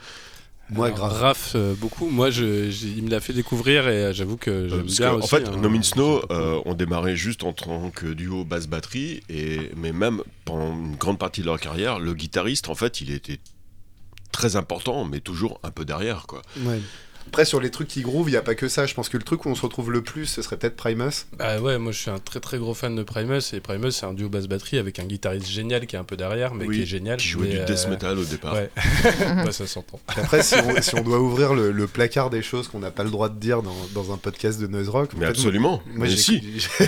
Moi, 0.72 0.90
grave. 0.90 1.12
Raph, 1.12 1.52
euh, 1.54 1.74
beaucoup. 1.74 2.08
Moi, 2.08 2.30
je, 2.30 2.70
il 2.96 3.04
me 3.04 3.10
l'a 3.10 3.20
fait 3.20 3.32
découvrir 3.32 3.88
et 3.88 4.04
euh, 4.04 4.12
j'avoue 4.12 4.36
que 4.36 4.50
euh, 4.50 4.68
j'aime 4.68 4.82
bien 4.86 5.12
En 5.12 5.18
aussi, 5.18 5.28
fait, 5.28 5.48
hein. 5.48 5.56
No 5.60 5.68
Means 5.68 5.80
No, 5.96 6.22
on 6.64 6.74
démarrait 6.74 7.16
juste 7.16 7.44
en 7.44 7.52
tant 7.52 7.90
que 7.90 8.06
duo 8.06 8.44
basse-batterie, 8.44 9.22
et 9.28 9.70
mais 9.76 9.92
même 9.92 10.22
pendant 10.44 10.72
une 10.72 10.96
grande 10.96 11.18
partie 11.18 11.40
de 11.40 11.46
leur 11.46 11.60
carrière, 11.60 11.98
le 11.98 12.14
guitariste, 12.14 12.68
en 12.68 12.74
fait, 12.74 13.00
il 13.00 13.10
était 13.10 13.38
très 14.32 14.56
important, 14.56 15.04
mais 15.04 15.20
toujours 15.20 15.60
un 15.62 15.70
peu 15.70 15.84
derrière, 15.84 16.26
quoi. 16.26 16.42
Ouais. 16.64 16.80
Après, 17.28 17.44
sur 17.44 17.60
les 17.60 17.70
trucs 17.70 17.88
qui 17.88 18.02
groove, 18.02 18.28
il 18.28 18.32
n'y 18.32 18.36
a 18.36 18.42
pas 18.42 18.54
que 18.54 18.68
ça. 18.68 18.86
Je 18.86 18.94
pense 18.94 19.08
que 19.08 19.16
le 19.16 19.22
truc 19.22 19.46
où 19.46 19.48
on 19.48 19.54
se 19.54 19.62
retrouve 19.62 19.90
le 19.90 20.02
plus, 20.02 20.26
ce 20.26 20.42
serait 20.42 20.56
peut-être 20.56 20.76
Primus. 20.76 21.26
Bah 21.38 21.60
ouais, 21.60 21.78
moi 21.78 21.92
je 21.92 21.98
suis 21.98 22.10
un 22.10 22.18
très 22.18 22.40
très 22.40 22.58
gros 22.58 22.74
fan 22.74 22.94
de 22.94 23.02
Primus. 23.02 23.40
Et 23.52 23.60
Primus, 23.60 23.92
c'est 23.92 24.06
un 24.06 24.12
duo 24.12 24.28
basse-batterie 24.28 24.78
avec 24.78 24.98
un 24.98 25.04
guitariste 25.04 25.48
génial 25.48 25.86
qui 25.86 25.96
est 25.96 25.98
un 25.98 26.04
peu 26.04 26.16
derrière, 26.16 26.54
mais 26.54 26.66
oui, 26.66 26.76
qui 26.76 26.82
est 26.82 26.86
génial. 26.86 27.18
Qui 27.18 27.28
jouait 27.28 27.48
du 27.48 27.58
euh... 27.58 27.64
death 27.64 27.88
metal 27.88 28.18
au 28.18 28.24
départ. 28.24 28.54
Ouais, 28.54 28.70
bah, 29.20 29.52
ça 29.52 29.66
s'entend. 29.66 30.00
Après, 30.08 30.42
si 30.42 30.54
on, 30.56 30.82
si 30.82 30.94
on, 30.94 31.02
doit 31.02 31.20
ouvrir 31.20 31.54
le, 31.54 31.72
le 31.72 31.86
placard 31.86 32.30
des 32.30 32.42
choses 32.42 32.68
qu'on 32.68 32.80
n'a 32.80 32.90
pas 32.90 33.04
le 33.04 33.10
droit 33.10 33.28
de 33.28 33.38
dire 33.38 33.62
dans, 33.62 33.74
dans, 33.94 34.12
un 34.12 34.16
podcast 34.16 34.60
de 34.60 34.66
noise 34.66 34.88
rock. 34.88 35.10
Mais 35.16 35.26
absolument. 35.26 35.82
Moi, 35.86 36.08
mais 36.08 36.16
si. 36.16 36.42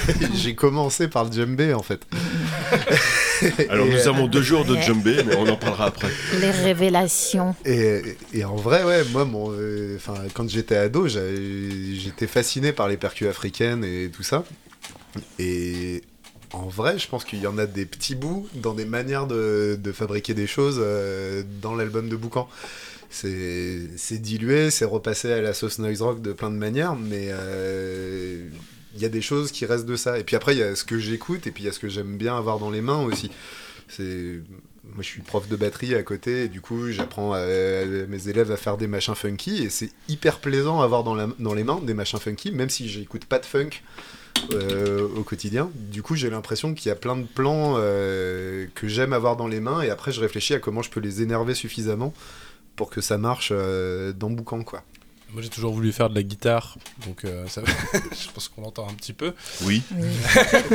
j'ai 0.35 0.55
commencé 0.55 1.09
par 1.09 1.25
le 1.25 1.33
djembé 1.33 1.73
en 1.73 1.83
fait. 1.83 2.07
Alors, 3.69 3.87
nous 3.87 4.09
avons 4.09 4.27
deux 4.27 4.43
jours 4.43 4.65
de 4.65 4.77
djembé, 4.77 5.23
mais 5.27 5.37
on 5.37 5.49
en 5.49 5.57
parlera 5.57 5.87
après. 5.87 6.09
Les 6.41 6.51
révélations. 6.51 7.55
Et, 7.65 8.17
et 8.33 8.45
en 8.45 8.57
vrai, 8.57 8.85
ouais, 8.85 9.03
moi, 9.13 9.25
mon, 9.25 9.53
euh, 9.53 9.99
quand 10.33 10.49
j'étais 10.49 10.77
ado, 10.77 11.07
j'étais 11.09 12.27
fasciné 12.27 12.73
par 12.73 12.89
les 12.89 12.97
percus 12.97 13.29
africaines 13.29 13.85
et 13.85 14.11
tout 14.11 14.23
ça. 14.23 14.45
Et 15.39 16.03
en 16.53 16.69
vrai, 16.69 16.99
je 16.99 17.09
pense 17.09 17.25
qu'il 17.25 17.41
y 17.41 17.47
en 17.47 17.59
a 17.59 17.67
des 17.67 17.85
petits 17.85 18.15
bouts 18.15 18.49
dans 18.55 18.75
des 18.75 18.85
manières 18.85 19.27
de, 19.27 19.79
fabriquer 19.93 20.35
des 20.35 20.47
choses 20.47 20.79
euh, 20.81 21.43
dans 21.61 21.75
l'album 21.75 22.09
de 22.09 22.17
Boucan. 22.17 22.49
C'est 23.11 24.19
dilué, 24.19 24.71
c'est 24.71 24.85
repassé 24.85 25.33
à 25.33 25.41
la 25.41 25.55
sauce 25.55 25.79
noise 25.79 26.03
rock 26.03 26.21
de 26.21 26.33
plein 26.33 26.51
de 26.51 26.57
manières, 26.57 26.97
mais 26.97 27.29
euh, 27.31 28.49
il 28.95 29.03
y 29.03 29.05
a 29.05 29.09
des 29.09 29.21
choses 29.21 29.53
qui 29.53 29.67
restent 29.67 29.87
de 29.87 29.97
ça. 29.97 30.19
Et 30.19 30.25
puis 30.25 30.35
après, 30.37 30.55
il 30.55 30.59
y 30.59 30.63
a 30.63 30.75
ce 30.75 30.85
que 30.85 30.99
j'écoute 30.99 31.47
et 31.47 31.53
puis 31.53 31.63
il 31.63 31.67
y 31.67 31.69
a 31.69 31.73
ce 31.73 31.79
que 31.79 31.89
j'aime 31.89 32.17
bien 32.17 32.37
avoir 32.37 32.59
dans 32.59 32.71
les 32.71 32.81
mains 32.81 33.03
aussi. 33.05 33.31
C'est 33.89 34.41
moi 34.93 35.03
je 35.03 35.09
suis 35.09 35.23
prof 35.23 35.49
de 35.49 35.57
batterie 35.57 35.95
à 35.95 36.03
côté 36.03 36.45
et 36.45 36.49
du 36.49 36.61
coup 36.61 36.91
j'apprends 36.91 37.33
à, 37.33 37.45
mes 37.45 38.29
élèves 38.29 38.51
à 38.51 38.57
faire 38.57 38.77
des 38.77 38.87
machins 38.87 39.15
funky 39.15 39.63
et 39.63 39.71
c'est 39.71 39.91
hyper 40.09 40.39
plaisant 40.41 40.81
à 40.81 40.85
avoir 40.85 41.03
dans 41.05 41.55
les 41.55 41.65
mains 41.65 41.81
des 41.81 41.95
machins 41.95 42.21
funky 42.21 42.53
même 42.53 42.71
si 42.71 42.89
j'écoute 42.89 43.25
pas 43.25 43.39
de 43.39 43.47
funk 43.47 43.71
euh, 44.53 45.09
au 45.17 45.23
quotidien. 45.23 45.71
Du 45.75 46.03
coup 46.03 46.17
j'ai 46.17 46.29
l'impression 46.29 46.75
qu'il 46.75 46.89
y 46.89 46.93
a 46.93 46.97
plein 46.97 47.17
de 47.17 47.25
plans 47.25 47.77
euh, 47.79 48.67
que 48.75 48.89
j'aime 48.89 49.13
avoir 49.13 49.37
dans 49.37 49.47
les 49.47 49.61
mains 49.61 49.81
et 49.81 49.91
après 49.91 50.13
je 50.13 50.21
réfléchis 50.21 50.55
à 50.55 50.59
comment 50.59 50.83
je 50.83 50.91
peux 50.91 51.01
les 51.01 51.23
énerver 51.23 51.55
suffisamment 51.55 52.13
pour 52.77 52.91
que 52.91 53.01
ça 53.01 53.17
marche 53.17 53.51
euh, 53.53 54.13
dans 54.13 54.31
boucan 54.31 54.63
quoi 54.63 54.83
moi 55.35 55.43
j'ai 55.43 55.49
toujours 55.49 55.75
voulu 55.75 55.93
faire 55.93 56.09
de 56.09 56.15
la 56.15 56.23
guitare, 56.23 56.79
donc 57.07 57.25
euh, 57.25 57.47
ça, 57.49 57.63
je 57.93 58.31
pense 58.31 58.49
qu'on 58.49 58.63
l'entend 58.63 58.89
un 58.89 58.95
petit 58.95 59.13
peu. 59.13 59.35
Oui. 59.63 59.83
oui 59.97 60.09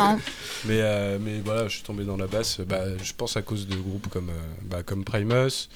mais, 0.65 0.81
euh, 0.81 1.17
mais 1.19 1.39
voilà, 1.39 1.69
je 1.69 1.75
suis 1.75 1.83
tombé 1.83 2.03
dans 2.03 2.17
la 2.17 2.27
basse, 2.27 2.59
bah, 2.59 2.83
je 3.01 3.13
pense 3.13 3.37
à 3.37 3.41
cause 3.41 3.67
de 3.67 3.77
groupes 3.77 4.09
comme, 4.09 4.29
euh, 4.29 4.53
bah, 4.65 4.83
comme 4.83 5.05
Primus, 5.05 5.69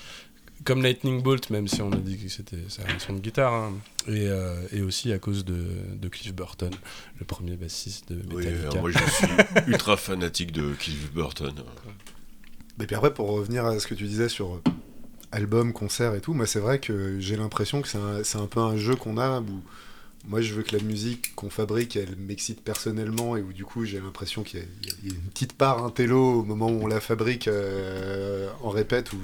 comme 0.65 0.83
Lightning 0.83 1.21
Bolt, 1.21 1.49
même 1.49 1.69
si 1.69 1.81
on 1.81 1.93
a 1.93 1.97
dit 1.97 2.17
que 2.17 2.27
c'était 2.27 2.57
un 2.57 2.99
son 2.99 3.13
de 3.13 3.19
guitare, 3.19 3.53
hein, 3.53 3.73
et, 4.09 4.27
et, 4.73 4.81
aussi 4.81 5.13
à 5.13 5.19
cause 5.19 5.45
de, 5.45 5.65
de, 5.93 6.07
Cliff 6.09 6.33
Burton, 6.33 6.71
le 7.19 7.25
premier 7.25 7.55
bassiste 7.55 8.11
de 8.11 8.15
Metallica. 8.15 8.69
Oui, 8.73 8.79
moi 8.79 8.91
je 8.91 8.97
suis 8.97 9.27
ultra 9.67 9.95
fanatique 9.95 10.51
de 10.51 10.73
Cliff 10.73 11.11
Burton. 11.13 11.53
Et 12.81 12.85
puis 12.85 12.95
après, 12.95 13.13
pour 13.13 13.29
revenir 13.29 13.65
à 13.65 13.79
ce 13.79 13.87
que 13.87 13.95
tu 13.95 14.05
disais 14.05 14.29
sur 14.29 14.61
album, 15.33 15.73
concert 15.73 16.15
et 16.15 16.21
tout, 16.21 16.33
moi 16.33 16.45
c'est 16.45 16.59
vrai 16.59 16.79
que 16.79 17.19
j'ai 17.19 17.35
l'impression 17.35 17.81
que 17.81 17.87
c'est 17.87 17.97
un, 17.97 18.41
un, 18.41 18.47
peu 18.47 18.59
un 18.59 18.77
jeu 18.77 18.95
qu'on 18.95 19.17
a 19.17 19.41
où 19.41 19.61
moi 20.25 20.41
je 20.41 20.53
veux 20.53 20.63
que 20.63 20.75
la 20.75 20.81
musique 20.81 21.35
qu'on 21.35 21.49
fabrique 21.49 21.95
elle 21.95 22.15
m'excite 22.15 22.61
personnellement 22.63 23.35
et 23.35 23.41
où 23.41 23.51
du 23.51 23.65
coup 23.65 23.83
j'ai 23.83 23.99
l'impression 23.99 24.43
qu'il 24.43 24.59
y, 24.59 24.63
a 24.63 24.65
une 25.03 25.29
petite 25.31 25.53
part 25.53 25.83
intello 25.83 26.39
au 26.39 26.43
moment 26.43 26.67
où 26.67 26.83
on 26.83 26.87
la 26.87 27.01
fabrique 27.01 27.47
euh, 27.47 28.49
en 28.61 28.69
répète 28.69 29.11
où 29.11 29.17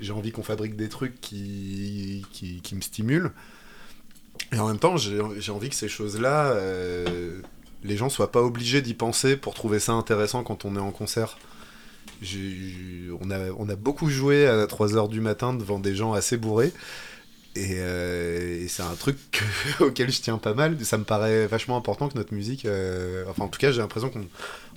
j'ai 0.00 0.12
envie 0.12 0.32
qu'on 0.32 0.42
fabrique 0.42 0.74
des 0.74 0.88
trucs 0.88 1.20
qui, 1.20 2.24
qui, 2.32 2.60
qui, 2.62 2.74
me 2.74 2.80
stimulent. 2.80 3.32
Et 4.52 4.58
en 4.58 4.66
même 4.66 4.78
temps 4.78 4.96
j'ai 4.96 5.52
envie 5.52 5.68
que 5.68 5.76
ces 5.76 5.88
choses 5.88 6.18
là 6.18 6.46
euh, 6.46 7.40
les 7.84 7.96
gens 7.96 8.08
soient 8.08 8.32
pas 8.32 8.42
obligés 8.42 8.82
d'y 8.82 8.94
penser 8.94 9.36
pour 9.36 9.54
trouver 9.54 9.78
ça 9.78 9.92
intéressant 9.92 10.42
quand 10.42 10.64
on 10.64 10.74
est 10.74 10.80
en 10.80 10.90
concert 10.90 11.38
on, 12.22 13.30
a, 13.30 13.50
on 13.58 13.68
a 13.68 13.76
beaucoup 13.76 14.10
joué 14.10 14.46
à 14.46 14.66
3h 14.66 15.08
du 15.08 15.20
matin 15.20 15.54
devant 15.54 15.78
des 15.78 15.94
gens 15.94 16.12
assez 16.12 16.36
bourrés. 16.36 16.72
Et, 17.56 17.78
euh, 17.78 18.62
et 18.62 18.68
c'est 18.68 18.84
un 18.84 18.94
truc 18.94 19.18
que, 19.32 19.84
auquel 19.84 20.10
je 20.10 20.20
tiens 20.20 20.38
pas 20.38 20.54
mal. 20.54 20.76
Ça 20.84 20.98
me 20.98 21.04
paraît 21.04 21.46
vachement 21.46 21.76
important 21.76 22.08
que 22.08 22.16
notre 22.16 22.32
musique. 22.32 22.64
Euh, 22.64 23.24
enfin, 23.28 23.44
en 23.44 23.48
tout 23.48 23.58
cas, 23.58 23.72
j'ai 23.72 23.80
l'impression 23.80 24.08
qu'on 24.08 24.26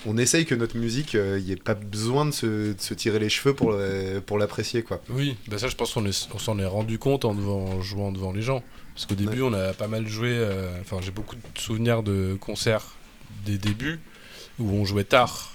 on 0.07 0.17
essaye 0.17 0.45
que 0.45 0.55
notre 0.55 0.77
musique, 0.77 1.13
il 1.13 1.19
euh, 1.19 1.39
n'y 1.39 1.51
ait 1.51 1.55
pas 1.55 1.75
besoin 1.75 2.25
de 2.25 2.31
se, 2.31 2.73
de 2.73 2.81
se, 2.81 2.93
tirer 2.95 3.19
les 3.19 3.29
cheveux 3.29 3.53
pour, 3.53 3.75
pour 4.25 4.39
l'apprécier. 4.39 4.81
quoi. 4.81 5.01
Oui, 5.09 5.37
bah 5.47 5.59
ça, 5.59 5.67
je 5.67 5.75
pense 5.75 5.93
qu'on 5.93 6.11
s'en 6.39 6.57
est, 6.57 6.63
est, 6.63 6.65
rendu 6.65 6.97
compte 6.97 7.25
en, 7.25 7.35
devant, 7.35 7.63
en, 7.63 7.81
jouant 7.81 8.11
devant 8.11 8.31
les 8.31 8.41
gens. 8.41 8.63
Parce 8.95 9.05
qu'au 9.05 9.15
début, 9.15 9.41
ouais. 9.41 9.49
on 9.51 9.53
a 9.53 9.73
pas 9.73 9.87
mal 9.87 10.07
joué. 10.07 10.43
Enfin, 10.81 10.97
j'ai 11.01 11.11
beaucoup 11.11 11.35
de 11.35 11.59
souvenirs 11.59 12.01
de 12.01 12.37
concerts 12.39 12.95
des 13.45 13.57
débuts 13.57 13.99
où 14.59 14.71
on 14.71 14.85
jouait 14.85 15.03
tard 15.03 15.52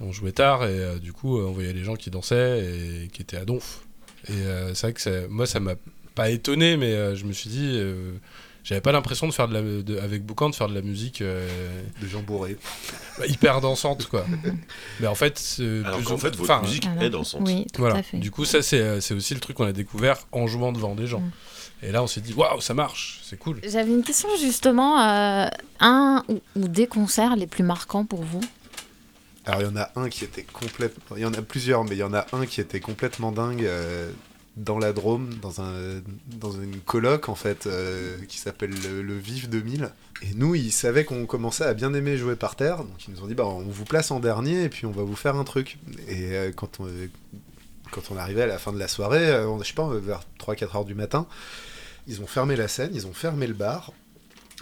on 0.00 0.12
jouait 0.12 0.32
tard 0.32 0.64
et 0.64 0.68
euh, 0.68 0.98
du 0.98 1.12
coup 1.12 1.38
on 1.38 1.52
voyait 1.52 1.72
les 1.72 1.84
gens 1.84 1.96
qui 1.96 2.10
dansaient 2.10 2.64
et 2.64 3.08
qui 3.08 3.22
étaient 3.22 3.36
à 3.36 3.44
donf. 3.44 3.80
Et 4.28 4.32
euh, 4.32 4.74
c'est 4.74 4.88
vrai 4.88 4.92
que 4.92 5.00
ça, 5.00 5.10
moi 5.28 5.46
ça 5.46 5.60
m'a 5.60 5.74
pas 6.14 6.30
étonné, 6.30 6.76
mais 6.76 6.92
euh, 6.92 7.14
je 7.14 7.24
me 7.24 7.32
suis 7.32 7.50
dit, 7.50 7.80
j'avais 8.64 8.80
pas 8.80 8.92
l'impression 8.92 9.28
de 9.28 9.32
faire 9.32 9.48
de 9.48 9.54
la, 9.54 9.62
de, 9.62 9.98
avec 9.98 10.24
Boucan 10.24 10.50
de 10.50 10.54
faire 10.54 10.68
de 10.68 10.74
la 10.74 10.82
musique 10.82 11.22
de 11.22 12.06
gens 12.06 12.22
bourrés, 12.22 12.56
bah, 13.18 13.26
hyper 13.26 13.60
dansante 13.60 14.06
quoi. 14.06 14.26
mais 15.00 15.06
en 15.06 15.14
fait, 15.14 15.60
alors 15.60 15.98
plus 15.98 16.12
en 16.12 16.18
fait 16.18 16.34
votre 16.34 16.62
musique 16.62 16.88
est 17.00 17.10
dansante. 17.10 17.42
Oui, 17.44 17.66
voilà. 17.78 18.02
Du 18.14 18.30
coup 18.30 18.44
ça 18.44 18.62
c'est 18.62 19.12
aussi 19.12 19.34
le 19.34 19.40
truc 19.40 19.56
qu'on 19.56 19.66
a 19.66 19.72
découvert 19.72 20.18
en 20.32 20.46
jouant 20.46 20.72
devant 20.72 20.94
des 20.94 21.06
gens. 21.06 21.20
Mm. 21.20 21.30
Et 21.82 21.92
là, 21.92 22.02
on 22.02 22.06
s'est 22.06 22.22
dit, 22.22 22.32
waouh, 22.32 22.62
ça 22.62 22.72
marche, 22.72 23.20
c'est 23.22 23.38
cool. 23.38 23.60
J'avais 23.62 23.90
une 23.92 24.02
question 24.02 24.30
justement, 24.40 24.96
un 24.98 26.24
ou, 26.26 26.40
ou 26.56 26.68
des 26.68 26.86
concerts 26.86 27.36
les 27.36 27.46
plus 27.46 27.64
marquants 27.64 28.06
pour 28.06 28.22
vous? 28.22 28.40
Alors 29.46 29.62
il 29.62 29.64
y 29.64 29.68
en 29.68 29.76
a 29.76 29.90
un 29.94 30.08
qui 30.08 30.24
était 30.24 30.42
complètement... 30.42 31.16
Il 31.16 31.22
y 31.22 31.24
en 31.24 31.34
a 31.34 31.42
plusieurs, 31.42 31.84
mais 31.84 31.92
il 31.92 31.98
y 31.98 32.02
en 32.02 32.12
a 32.12 32.26
un 32.32 32.46
qui 32.46 32.60
était 32.60 32.80
complètement 32.80 33.30
dingue 33.30 33.64
euh, 33.64 34.10
dans 34.56 34.78
la 34.78 34.92
Drôme, 34.92 35.34
dans, 35.40 35.60
un, 35.60 36.02
dans 36.26 36.50
une 36.50 36.80
coloc 36.80 37.28
en 37.28 37.36
fait, 37.36 37.66
euh, 37.66 38.16
qui 38.28 38.38
s'appelle 38.38 38.74
le, 38.82 39.02
le, 39.02 39.16
Vif 39.16 39.48
2000. 39.48 39.90
Et 40.22 40.34
nous, 40.34 40.56
ils 40.56 40.72
savaient 40.72 41.04
qu'on 41.04 41.26
commençait 41.26 41.64
à 41.64 41.74
bien 41.74 41.94
aimer 41.94 42.16
jouer 42.16 42.34
par 42.34 42.56
terre, 42.56 42.78
donc 42.78 43.06
ils 43.06 43.14
nous 43.14 43.22
ont 43.22 43.28
dit, 43.28 43.34
bah, 43.34 43.46
on 43.46 43.60
vous 43.60 43.84
place 43.84 44.10
en 44.10 44.18
dernier 44.18 44.64
et 44.64 44.68
puis 44.68 44.84
on 44.84 44.90
va 44.90 45.04
vous 45.04 45.16
faire 45.16 45.36
un 45.36 45.44
truc. 45.44 45.78
Et 46.08 46.32
euh, 46.32 46.50
quand, 46.50 46.80
on, 46.80 46.88
quand 47.92 48.10
on 48.10 48.16
arrivait 48.16 48.42
à 48.42 48.46
la 48.46 48.58
fin 48.58 48.72
de 48.72 48.78
la 48.80 48.88
soirée, 48.88 49.26
je 49.60 49.64
sais 49.64 49.74
pas, 49.74 49.88
vers 49.94 50.22
3-4 50.40 50.76
heures 50.76 50.84
du 50.84 50.96
matin, 50.96 51.26
ils 52.08 52.20
ont 52.20 52.26
fermé 52.26 52.56
la 52.56 52.66
scène, 52.66 52.90
ils 52.94 53.06
ont 53.06 53.14
fermé 53.14 53.46
le 53.46 53.54
bar, 53.54 53.92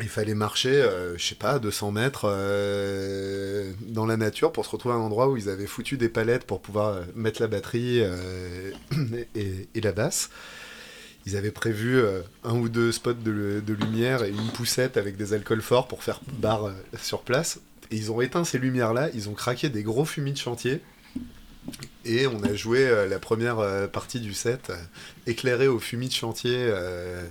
il 0.01 0.09
fallait 0.09 0.35
marcher, 0.35 0.73
euh, 0.73 1.17
je 1.17 1.25
sais 1.25 1.35
pas, 1.35 1.59
200 1.59 1.93
mètres 1.93 2.25
euh, 2.29 3.73
dans 3.89 4.07
la 4.07 4.17
nature 4.17 4.53
pour 4.53 4.65
se 4.65 4.71
retrouver 4.71 4.95
à 4.95 4.99
un 4.99 5.01
endroit 5.01 5.29
où 5.29 5.37
ils 5.37 5.49
avaient 5.49 5.67
foutu 5.67 5.97
des 5.97 6.09
palettes 6.09 6.45
pour 6.45 6.61
pouvoir 6.61 7.01
mettre 7.15 7.41
la 7.41 7.49
batterie 7.49 8.01
euh, 8.01 8.73
et, 9.35 9.81
la 9.81 9.93
basse. 9.93 10.31
Ils 11.27 11.37
avaient 11.37 11.53
prévu 11.53 11.97
euh, 11.97 12.23
un 12.43 12.55
ou 12.55 12.69
deux 12.69 12.93
spots 12.93 13.15
de, 13.15 13.63
lumière 13.69 14.25
et 14.25 14.31
une 14.31 14.51
poussette 14.53 14.97
avec 14.97 15.17
des 15.17 15.33
alcools 15.33 15.63
forts 15.63 15.87
pour 15.87 16.03
faire 16.03 16.21
bar 16.39 16.73
sur 17.01 17.23
place. 17.23 17.61
Et 17.91 17.97
ils 17.97 18.11
ont 18.11 18.21
éteint 18.21 18.45
ces 18.45 18.59
lumières-là, 18.59 19.11
ils 19.15 19.29
ont 19.29 19.35
craqué 19.35 19.69
des 19.69 19.83
gros 19.83 20.05
fumis 20.05 20.33
de 20.33 20.39
chantier. 20.39 20.81
Et 22.05 22.27
on 22.27 22.43
a 22.43 22.55
joué 22.55 22.87
euh, 22.87 23.09
la 23.09 23.19
première 23.19 23.59
euh, 23.59 23.87
partie 23.87 24.21
du 24.21 24.35
set 24.35 24.71
euh, 24.71 24.77
éclairé 25.27 25.69
au 25.69 25.79
fumier 25.79 26.09
de 26.09 26.13
chantier 26.13 26.57
euh, 26.59 27.27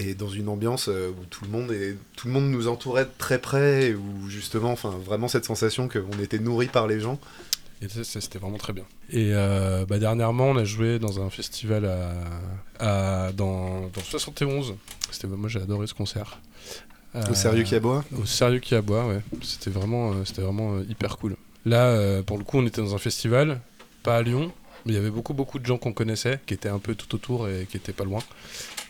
et 0.00 0.14
dans 0.14 0.28
une 0.28 0.48
ambiance 0.48 0.88
euh, 0.88 1.10
où 1.10 1.24
tout 1.26 1.44
le 1.44 1.50
monde 1.50 1.72
est, 1.72 1.96
tout 2.16 2.26
le 2.28 2.32
monde 2.32 2.50
nous 2.50 2.68
entourait 2.68 3.04
de 3.04 3.10
très 3.18 3.38
près, 3.40 3.88
et 3.88 3.94
où 3.94 4.28
justement, 4.28 4.70
enfin 4.72 4.90
vraiment 4.90 5.28
cette 5.28 5.44
sensation 5.44 5.88
qu'on 5.88 6.18
était 6.22 6.38
nourri 6.38 6.66
par 6.66 6.86
les 6.86 7.00
gens. 7.00 7.18
Et 7.80 7.88
ça, 7.88 8.02
c'était 8.20 8.40
vraiment 8.40 8.58
très 8.58 8.72
bien. 8.72 8.82
Et 9.10 9.30
euh, 9.32 9.86
bah, 9.86 9.98
dernièrement, 10.00 10.46
on 10.50 10.56
a 10.56 10.64
joué 10.64 10.98
dans 10.98 11.20
un 11.24 11.30
festival 11.30 11.84
à, 11.84 13.26
à- 13.28 13.32
dans, 13.32 13.82
dans 13.82 14.00
le 14.00 14.02
71. 14.02 14.74
C'était, 15.12 15.28
moi, 15.28 15.48
j'ai 15.48 15.60
adoré 15.62 15.86
ce 15.86 15.94
concert. 15.94 16.40
Au 17.14 17.18
Euh, 17.18 17.34
sérieux 17.34 17.62
qui 17.62 17.76
aboie. 17.76 18.04
Au 18.20 18.26
sérieux 18.26 18.58
qui 18.58 18.74
aboie, 18.74 19.06
ouais. 19.06 19.20
C'était 19.42 19.70
vraiment, 19.70 20.10
euh, 20.10 20.24
c'était 20.24 20.42
vraiment 20.42 20.74
euh, 20.74 20.84
hyper 20.88 21.18
cool. 21.18 21.36
Là, 21.66 21.84
euh, 21.86 22.22
pour 22.22 22.36
le 22.36 22.42
coup, 22.44 22.58
on 22.58 22.66
était 22.66 22.80
dans 22.80 22.94
un 22.96 22.98
festival, 22.98 23.60
pas 24.02 24.16
à 24.16 24.22
Lyon, 24.22 24.50
mais 24.84 24.92
il 24.92 24.96
y 24.96 24.98
avait 24.98 25.10
beaucoup, 25.10 25.32
beaucoup 25.34 25.58
de 25.60 25.66
gens 25.66 25.78
qu'on 25.78 25.92
connaissait, 25.92 26.40
qui 26.46 26.54
étaient 26.54 26.68
un 26.68 26.78
peu 26.80 26.96
tout 26.96 27.14
autour 27.14 27.48
et 27.48 27.66
qui 27.70 27.76
étaient 27.76 27.92
pas 27.92 28.04
loin. 28.04 28.20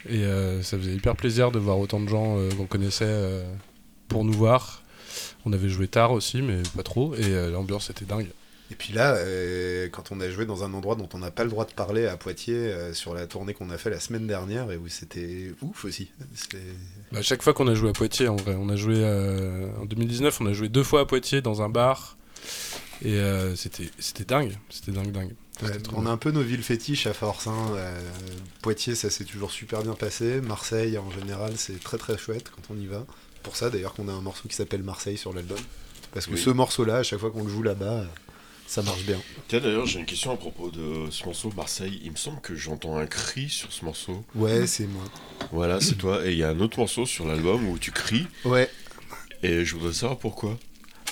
Et 0.09 0.25
euh, 0.25 0.63
ça 0.63 0.79
faisait 0.79 0.95
hyper 0.95 1.17
plaisir 1.17 1.51
de 1.51 1.59
voir 1.59 1.79
autant 1.79 2.01
de 2.01 2.09
gens 2.09 2.39
euh, 2.39 2.51
qu'on 2.51 2.67
connaissait 2.67 3.05
euh, 3.07 3.43
pour 4.09 4.25
nous 4.25 4.33
voir. 4.33 4.83
On 5.45 5.53
avait 5.53 5.69
joué 5.69 5.89
tard 5.89 6.13
aussi, 6.13 6.43
mais 6.43 6.63
pas 6.77 6.83
trop, 6.83 7.15
et 7.15 7.51
l'ambiance 7.51 7.91
était 7.91 8.05
dingue. 8.05 8.29
Et 8.71 8.75
puis 8.75 8.93
là, 8.93 9.15
euh, 9.15 9.89
quand 9.89 10.13
on 10.13 10.21
a 10.21 10.29
joué 10.29 10.45
dans 10.45 10.63
un 10.63 10.75
endroit 10.75 10.95
dont 10.95 11.09
on 11.15 11.19
n'a 11.19 11.31
pas 11.31 11.45
le 11.45 11.51
droit 11.51 11.65
de 11.65 11.73
parler 11.73 12.07
à 12.07 12.19
Poitiers 12.19 12.55
euh, 12.55 12.93
sur 12.93 13.15
la 13.15 13.27
tournée 13.27 13.55
qu'on 13.55 13.71
a 13.71 13.79
fait 13.79 13.89
la 13.89 14.01
semaine 14.01 14.27
dernière 14.27 14.71
et 14.71 14.77
où 14.77 14.89
c'était 14.89 15.53
ouf 15.63 15.87
aussi. 15.87 16.11
Bah, 17.11 17.23
chaque 17.23 17.43
fois 17.43 17.55
qu'on 17.55 17.67
a 17.69 17.75
joué 17.75 17.91
à 17.91 17.93
Poitiers, 17.95 18.29
en 18.29 18.37
vrai, 18.37 18.57
on 18.59 18.69
a 18.69 18.77
joué 18.77 18.97
euh, 18.99 19.69
en 19.81 19.87
2019, 19.87 20.43
on 20.43 20.47
a 20.47 20.53
joué 20.53 20.69
deux 20.69 20.83
fois 20.83 21.01
à 21.01 21.05
Poitiers 21.07 21.41
dans 21.41 21.63
un 21.63 21.71
bar, 21.71 22.19
et 23.03 23.19
c'était, 23.55 23.91
c'était 23.99 24.25
dingue, 24.25 24.53
c'était 24.71 24.93
dingue, 24.93 25.13
dingue. 25.13 25.33
Ouais, 25.63 25.71
on 25.95 26.07
a 26.07 26.11
un 26.11 26.17
peu 26.17 26.31
nos 26.31 26.43
villes 26.43 26.63
fétiches 26.63 27.07
à 27.07 27.13
force. 27.15 27.47
hein. 27.49 27.67
Euh, 27.75 28.01
Poitiers, 28.63 28.95
ça 28.95 29.11
s'est 29.11 29.25
toujours 29.25 29.51
super 29.51 29.83
bien 29.83 29.95
passé. 29.95 30.41
Marseille, 30.41 30.97
en 30.99 31.11
général, 31.11 31.55
c'est 31.57 31.81
très 31.83 31.99
très 31.99 32.17
chouette 32.17 32.51
quand 32.55 32.75
on 32.75 32.79
y 32.79 32.87
va. 32.87 33.05
Pour 33.43 33.57
ça, 33.57 33.69
d'ailleurs, 33.71 33.95
qu'on 33.95 34.09
a 34.09 34.13
un 34.13 34.21
morceau 34.21 34.49
qui 34.49 34.55
s'appelle 34.55 34.83
Marseille 34.83 35.17
sur 35.17 35.33
l'album. 35.33 35.59
Parce 36.13 36.27
que 36.27 36.33
Oui. 36.33 36.41
ce 36.41 36.51
morceau-là, 36.51 36.99
à 36.99 37.03
chaque 37.03 37.19
fois 37.19 37.31
qu'on 37.31 37.45
le 37.45 37.51
joue 37.51 37.63
là-bas, 37.63 37.85
euh, 38.01 38.05
ça 38.67 38.83
marche 38.83 39.03
bien. 39.05 39.19
Tiens, 39.49 39.61
d'ailleurs, 39.61 39.87
j'ai 39.87 39.99
une 40.01 40.07
question 40.07 40.33
à 40.33 40.37
propos 40.37 40.71
de 40.71 41.11
ce 41.11 41.25
morceau 41.25 41.51
Marseille. 41.57 42.01
Il 42.05 42.13
me 42.13 42.17
semble 42.17 42.41
que 42.41 42.55
j'entends 42.55 42.97
un 42.97 43.07
cri 43.07 43.49
sur 43.49 43.73
ce 43.73 43.85
morceau. 43.85 44.25
Ouais, 44.35 44.67
c'est 44.67 44.87
moi. 44.87 45.05
Voilà, 45.53 45.81
c'est 45.81 45.95
toi. 45.97 46.25
Et 46.27 46.33
il 46.33 46.39
y 46.39 46.43
a 46.45 46.51
un 46.51 46.61
autre 46.61 46.79
morceau 46.79 47.05
sur 47.07 47.27
l'album 47.27 47.67
où 47.69 47.79
tu 47.79 47.91
cries. 47.93 48.27
Ouais. 48.45 48.71
Et 49.43 49.65
je 49.65 49.75
voudrais 49.77 49.93
savoir 49.93 50.19
pourquoi. 50.19 50.59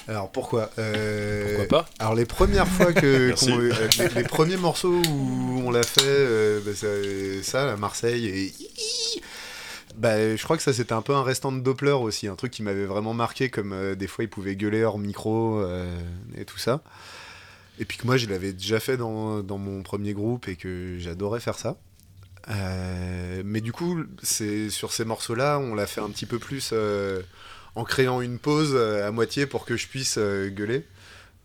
Alors 0.09 0.31
pourquoi 0.31 0.71
Euh, 0.79 1.57
Pourquoi 1.57 1.83
pas 1.83 1.89
Alors 1.99 2.15
les 2.15 2.27
premières 2.27 2.69
fois 2.69 2.93
que 2.93 3.35
euh, 3.49 3.89
les, 3.99 4.09
les 4.09 4.23
premiers 4.23 4.57
morceaux 4.57 5.03
où 5.11 5.63
on 5.65 5.71
l'a 5.71 5.83
fait, 5.83 6.03
euh, 6.05 6.61
bah, 6.65 6.75
ça, 6.75 6.87
ça, 7.43 7.73
à 7.73 7.77
Marseille 7.77 8.27
et 8.27 8.53
bah, 9.97 10.37
je 10.37 10.43
crois 10.45 10.57
que 10.57 10.63
ça 10.63 10.73
c'était 10.73 10.93
un 10.93 11.03
peu 11.03 11.15
un 11.15 11.23
restant 11.23 11.51
de 11.53 11.61
Doppler 11.61 11.93
aussi, 11.93 12.29
un 12.29 12.37
truc 12.37 12.53
qui 12.53 12.63
m'avait 12.63 12.85
vraiment 12.85 13.15
marqué 13.15 13.49
comme 13.49 13.73
euh, 13.73 13.95
des 13.95 14.07
fois 14.07 14.25
il 14.25 14.29
pouvait 14.29 14.55
gueuler 14.55 14.85
hors 14.85 14.99
micro 14.99 15.65
et 16.37 16.45
tout 16.45 16.59
ça. 16.59 16.83
Et 17.79 17.85
puis 17.85 17.99
que 17.99 18.07
moi 18.07 18.17
je 18.17 18.27
l'avais 18.27 18.53
déjà 18.53 18.79
fait 18.79 18.97
dans, 18.97 19.43
dans 19.43 19.59
mon 19.59 19.83
premier 19.83 20.13
groupe 20.13 20.49
et 20.49 20.57
que 20.57 20.97
j'adorais 20.99 21.41
faire 21.41 21.59
ça. 21.59 21.77
Mais 23.45 23.61
du 23.61 23.73
coup, 23.73 24.05
c'est 24.23 24.71
sur 24.71 24.93
ces 24.93 25.05
morceaux-là, 25.05 25.59
on 25.59 25.75
l'a 25.75 25.87
fait 25.87 26.01
un 26.01 26.09
petit 26.11 26.27
peu 26.27 26.39
plus 26.39 26.73
en 27.77 27.85
créant 27.85 28.20
une 28.20 28.39
pause 28.39 28.72
euh, 28.74 29.07
à 29.07 29.12
moitié 29.12 29.47
pour 29.47 29.64
que 29.64 29.77
je 29.77 29.87
puisse 29.87 30.16
euh, 30.18 30.49
gueuler. 30.49 30.85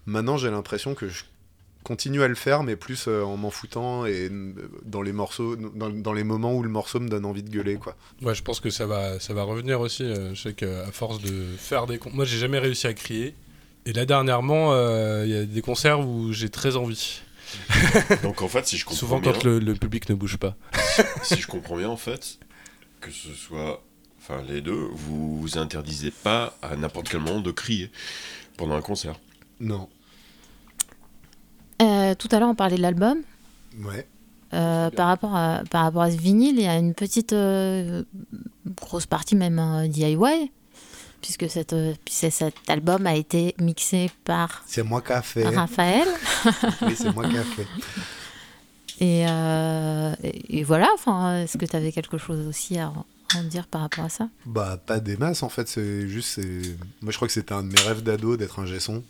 Maintenant, 0.08 0.38
j'ai 0.38 0.50
l'impression 0.50 0.96
que 0.96 1.08
je 1.08 1.24
continue 1.84 2.24
à 2.24 2.28
le 2.28 2.36
faire, 2.36 2.64
mais 2.64 2.76
plus 2.76 3.06
euh, 3.08 3.24
en 3.24 3.38
m'en 3.38 3.52
foutant 3.52 4.06
et 4.06 4.30
dans 4.84 5.02
les 5.02 5.14
morceaux, 5.14 5.56
dans, 5.56 5.90
dans 5.90 6.14
les 6.14 6.24
moments 6.24 6.54
où 6.56 6.64
le 6.64 6.70
morceau 6.70 7.00
me 7.00 7.10
donne 7.10 7.26
envie 7.26 7.44
de 7.44 7.50
gueuler, 7.50 7.76
quoi. 7.76 7.96
Ouais, 8.22 8.34
je 8.34 8.42
pense 8.42 8.60
que 8.60 8.70
ça 8.70 8.88
va, 8.88 9.20
ça 9.20 9.34
va 9.34 9.44
revenir 9.44 9.80
aussi. 9.82 10.04
je 10.06 10.40
sais 10.40 10.54
qu'à 10.54 10.92
force 10.92 11.22
de 11.22 11.46
faire 11.58 11.86
des... 11.86 12.00
Moi, 12.14 12.26
j'ai 12.26 12.38
jamais 12.38 12.60
réussi 12.60 12.88
à 12.88 12.94
crier. 12.94 13.36
Et 13.86 13.94
là, 13.94 14.06
dernièrement, 14.06 14.74
euh, 14.74 15.24
il 15.26 15.32
y 15.32 15.36
a 15.36 15.46
des 15.46 15.62
concerts 15.62 16.00
où 16.08 16.32
j'ai 16.34 16.50
très 16.50 16.76
envie. 16.76 17.22
Donc 18.24 18.42
en 18.42 18.48
fait, 18.48 18.66
si 18.68 18.78
je 18.78 18.86
comprends 18.86 19.00
Souvent 19.00 19.20
bien, 19.20 19.34
quand 19.34 19.44
le, 19.44 19.60
le 19.60 19.74
public 19.74 20.08
ne 20.10 20.16
bouge 20.16 20.38
pas. 20.38 20.56
si 21.24 21.36
je 21.42 21.48
comprends 21.48 21.78
bien, 21.78 21.90
en 21.90 21.98
fait, 21.98 22.38
que 23.02 23.12
ce 23.12 23.34
soit, 23.34 23.84
enfin 24.22 24.42
les 24.48 24.62
deux, 24.62 24.88
vous 24.92 25.40
vous 25.40 25.58
interdisez 25.58 26.12
pas 26.12 26.56
à 26.62 26.76
n'importe 26.76 27.10
quel 27.10 27.22
moment 27.22 27.42
de 27.42 27.52
crier 27.52 27.92
pendant 28.58 28.76
un 28.76 28.82
concert. 28.82 29.16
Non. 29.60 29.90
Euh, 31.82 32.14
tout 32.16 32.28
à 32.32 32.40
l'heure, 32.40 32.50
on 32.50 32.56
parlait 32.56 32.78
de 32.78 32.82
l'album. 32.82 33.22
Ouais. 33.84 34.08
Euh, 34.54 34.90
par, 34.90 35.08
rapport 35.08 35.36
à, 35.36 35.64
par 35.70 35.84
rapport 35.84 36.02
à 36.02 36.12
ce 36.12 36.18
vinyle, 36.18 36.58
il 36.58 36.64
y 36.64 36.68
a 36.68 36.78
une 36.78 36.94
petite 36.94 37.34
euh, 37.34 38.04
grosse 38.82 39.06
partie 39.06 39.36
même 39.36 39.60
euh, 39.60 39.88
DIY, 39.88 40.52
puisque 41.22 41.50
cette, 41.50 41.74
euh, 41.74 41.94
cet 42.10 42.54
album 42.68 43.08
a 43.08 43.16
été 43.16 43.56
mixé 43.60 44.12
par 44.26 44.64
C'est 44.68 44.84
moi 44.84 45.02
qui 45.02 45.14
a 45.14 45.22
fait. 45.22 45.48
Raphaël. 45.48 46.08
Oui, 46.82 46.96
c'est 46.96 47.14
moi 47.14 47.28
qui 47.30 47.38
a 47.38 47.44
fait. 47.44 47.68
Et, 49.00 49.26
euh, 49.28 50.14
et, 50.22 50.60
et 50.60 50.64
voilà, 50.64 50.90
enfin, 50.94 51.38
est-ce 51.44 51.58
que 51.58 51.66
tu 51.66 51.76
avais 51.76 51.92
quelque 51.92 52.18
chose 52.18 52.46
aussi 52.46 52.78
à 52.78 52.92
à 53.40 53.44
dire 53.44 53.68
par 53.68 53.82
rapport 53.82 54.06
à 54.06 54.10
ça 54.10 54.30
Bah, 54.46 54.82
pas 54.86 55.00
des 55.00 55.18
masses 55.18 55.44
en 55.44 55.50
fait, 55.50 55.68
c'est 55.68 56.08
juste. 56.08 56.40
Moi 57.02 57.12
je 57.12 57.16
crois 57.16 57.28
que 57.28 57.34
c'était 57.34 57.54
un 57.54 57.64
de 57.64 57.72
mes 57.72 57.82
rêves 57.82 58.04
d'ado 58.04 58.38
d'être 58.38 58.60
un 58.60 58.66
gesson. 58.66 59.04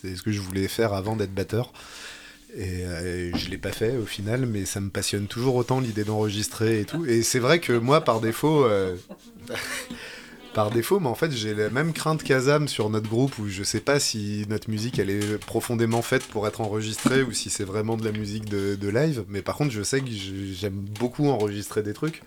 C'est 0.00 0.16
ce 0.16 0.22
que 0.22 0.32
je 0.32 0.40
voulais 0.40 0.68
faire 0.68 0.92
avant 0.92 1.16
d'être 1.16 1.34
batteur. 1.34 1.72
Et 2.56 2.84
euh, 2.84 3.36
je 3.36 3.50
l'ai 3.50 3.58
pas 3.58 3.72
fait 3.72 3.96
au 3.96 4.06
final, 4.06 4.46
mais 4.46 4.64
ça 4.64 4.80
me 4.80 4.88
passionne 4.88 5.26
toujours 5.26 5.54
autant 5.54 5.80
l'idée 5.80 6.04
d'enregistrer 6.04 6.80
et 6.80 6.84
tout. 6.84 7.04
Et 7.04 7.22
c'est 7.22 7.38
vrai 7.38 7.60
que 7.60 7.72
moi 7.72 8.02
par 8.02 8.20
défaut. 8.20 8.64
euh, 8.64 8.96
Par 10.54 10.70
défaut, 10.70 10.98
mais 10.98 11.08
en 11.08 11.14
fait, 11.14 11.30
j'ai 11.30 11.54
la 11.54 11.68
même 11.68 11.92
crainte 11.92 12.22
qu'Azam 12.22 12.68
sur 12.68 12.88
notre 12.88 13.08
groupe 13.08 13.38
où 13.38 13.48
je 13.48 13.62
sais 13.62 13.80
pas 13.80 14.00
si 14.00 14.46
notre 14.48 14.70
musique 14.70 14.98
elle 14.98 15.10
est 15.10 15.38
profondément 15.38 16.00
faite 16.00 16.24
pour 16.24 16.48
être 16.48 16.62
enregistrée 16.62 17.22
ou 17.22 17.32
si 17.32 17.50
c'est 17.50 17.64
vraiment 17.64 17.96
de 17.96 18.04
la 18.04 18.12
musique 18.12 18.46
de, 18.46 18.88
live. 18.88 19.24
Mais 19.28 19.42
par 19.42 19.56
contre, 19.56 19.72
je 19.72 19.82
sais 19.82 20.00
que 20.00 20.10
j'aime 20.10 20.84
beaucoup 20.98 21.28
enregistrer 21.28 21.82
des 21.82 21.92
trucs. 21.92 22.22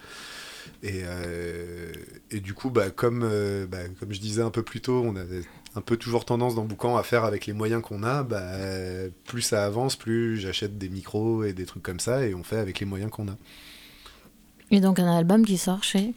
Et, 0.84 1.02
euh, 1.04 1.92
et 2.32 2.40
du 2.40 2.54
coup, 2.54 2.70
bah, 2.70 2.90
comme, 2.90 3.22
euh, 3.24 3.66
bah, 3.68 3.80
comme 4.00 4.14
je 4.14 4.20
disais 4.20 4.42
un 4.42 4.50
peu 4.52 4.64
plus 4.64 4.82
tôt, 4.82 5.02
on 5.06 5.16
avait 5.16 5.42
un 5.76 5.82
peu 5.82 5.96
toujours 5.98 6.26
tendance 6.26 6.56
dans 6.56 6.66
Boucan 6.66 6.98
à 6.98 7.04
faire 7.04 7.24
avec 7.24 7.46
les 7.46 7.54
moyens 7.54 7.82
qu'on 7.82 8.04
a. 8.04 8.24
Bah, 8.24 8.42
plus 9.26 9.42
ça 9.42 9.66
avance, 9.66 9.96
plus 9.96 10.38
j'achète 10.40 10.78
des 10.78 10.90
micros 10.90 11.44
et 11.44 11.54
des 11.54 11.66
trucs 11.66 11.84
comme 11.84 12.00
ça, 12.00 12.26
et 12.26 12.34
on 12.34 12.44
fait 12.44 12.58
avec 12.58 12.80
les 12.80 12.86
moyens 12.86 13.12
qu'on 13.12 13.28
a. 13.28 13.38
Et 14.72 14.80
donc 14.80 15.00
un 15.00 15.18
album 15.18 15.46
qui 15.46 15.58
sort 15.58 15.84
chez 15.84 16.14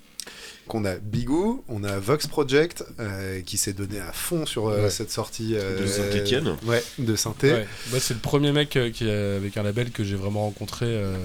Qu'on 0.68 0.84
a 0.84 0.94
Bigou, 0.96 1.64
on 1.68 1.82
a 1.84 1.98
Vox 1.98 2.26
Project 2.28 2.84
euh, 3.00 3.42
qui 3.42 3.56
s'est 3.58 3.72
donné 3.72 3.98
à 3.98 4.12
fond 4.12 4.46
sur 4.46 4.68
euh, 4.68 4.84
Ouais. 4.84 4.90
cette 4.90 5.10
sortie 5.10 5.54
euh, 5.56 5.80
De 5.82 5.86
Saint-Étienne 5.86 6.56
Ouais, 6.64 6.82
de 6.98 7.16
synthé. 7.16 7.52
Ouais. 7.52 7.66
Moi, 7.90 7.98
c'est 8.00 8.14
le 8.14 8.20
premier 8.20 8.52
mec 8.52 8.76
euh, 8.76 8.90
qui 8.90 9.10
a- 9.10 9.34
avec 9.36 9.56
un 9.56 9.62
label 9.64 9.90
que 9.90 10.04
j'ai 10.04 10.14
vraiment 10.16 10.44
rencontré 10.44 10.86
euh, 10.88 11.16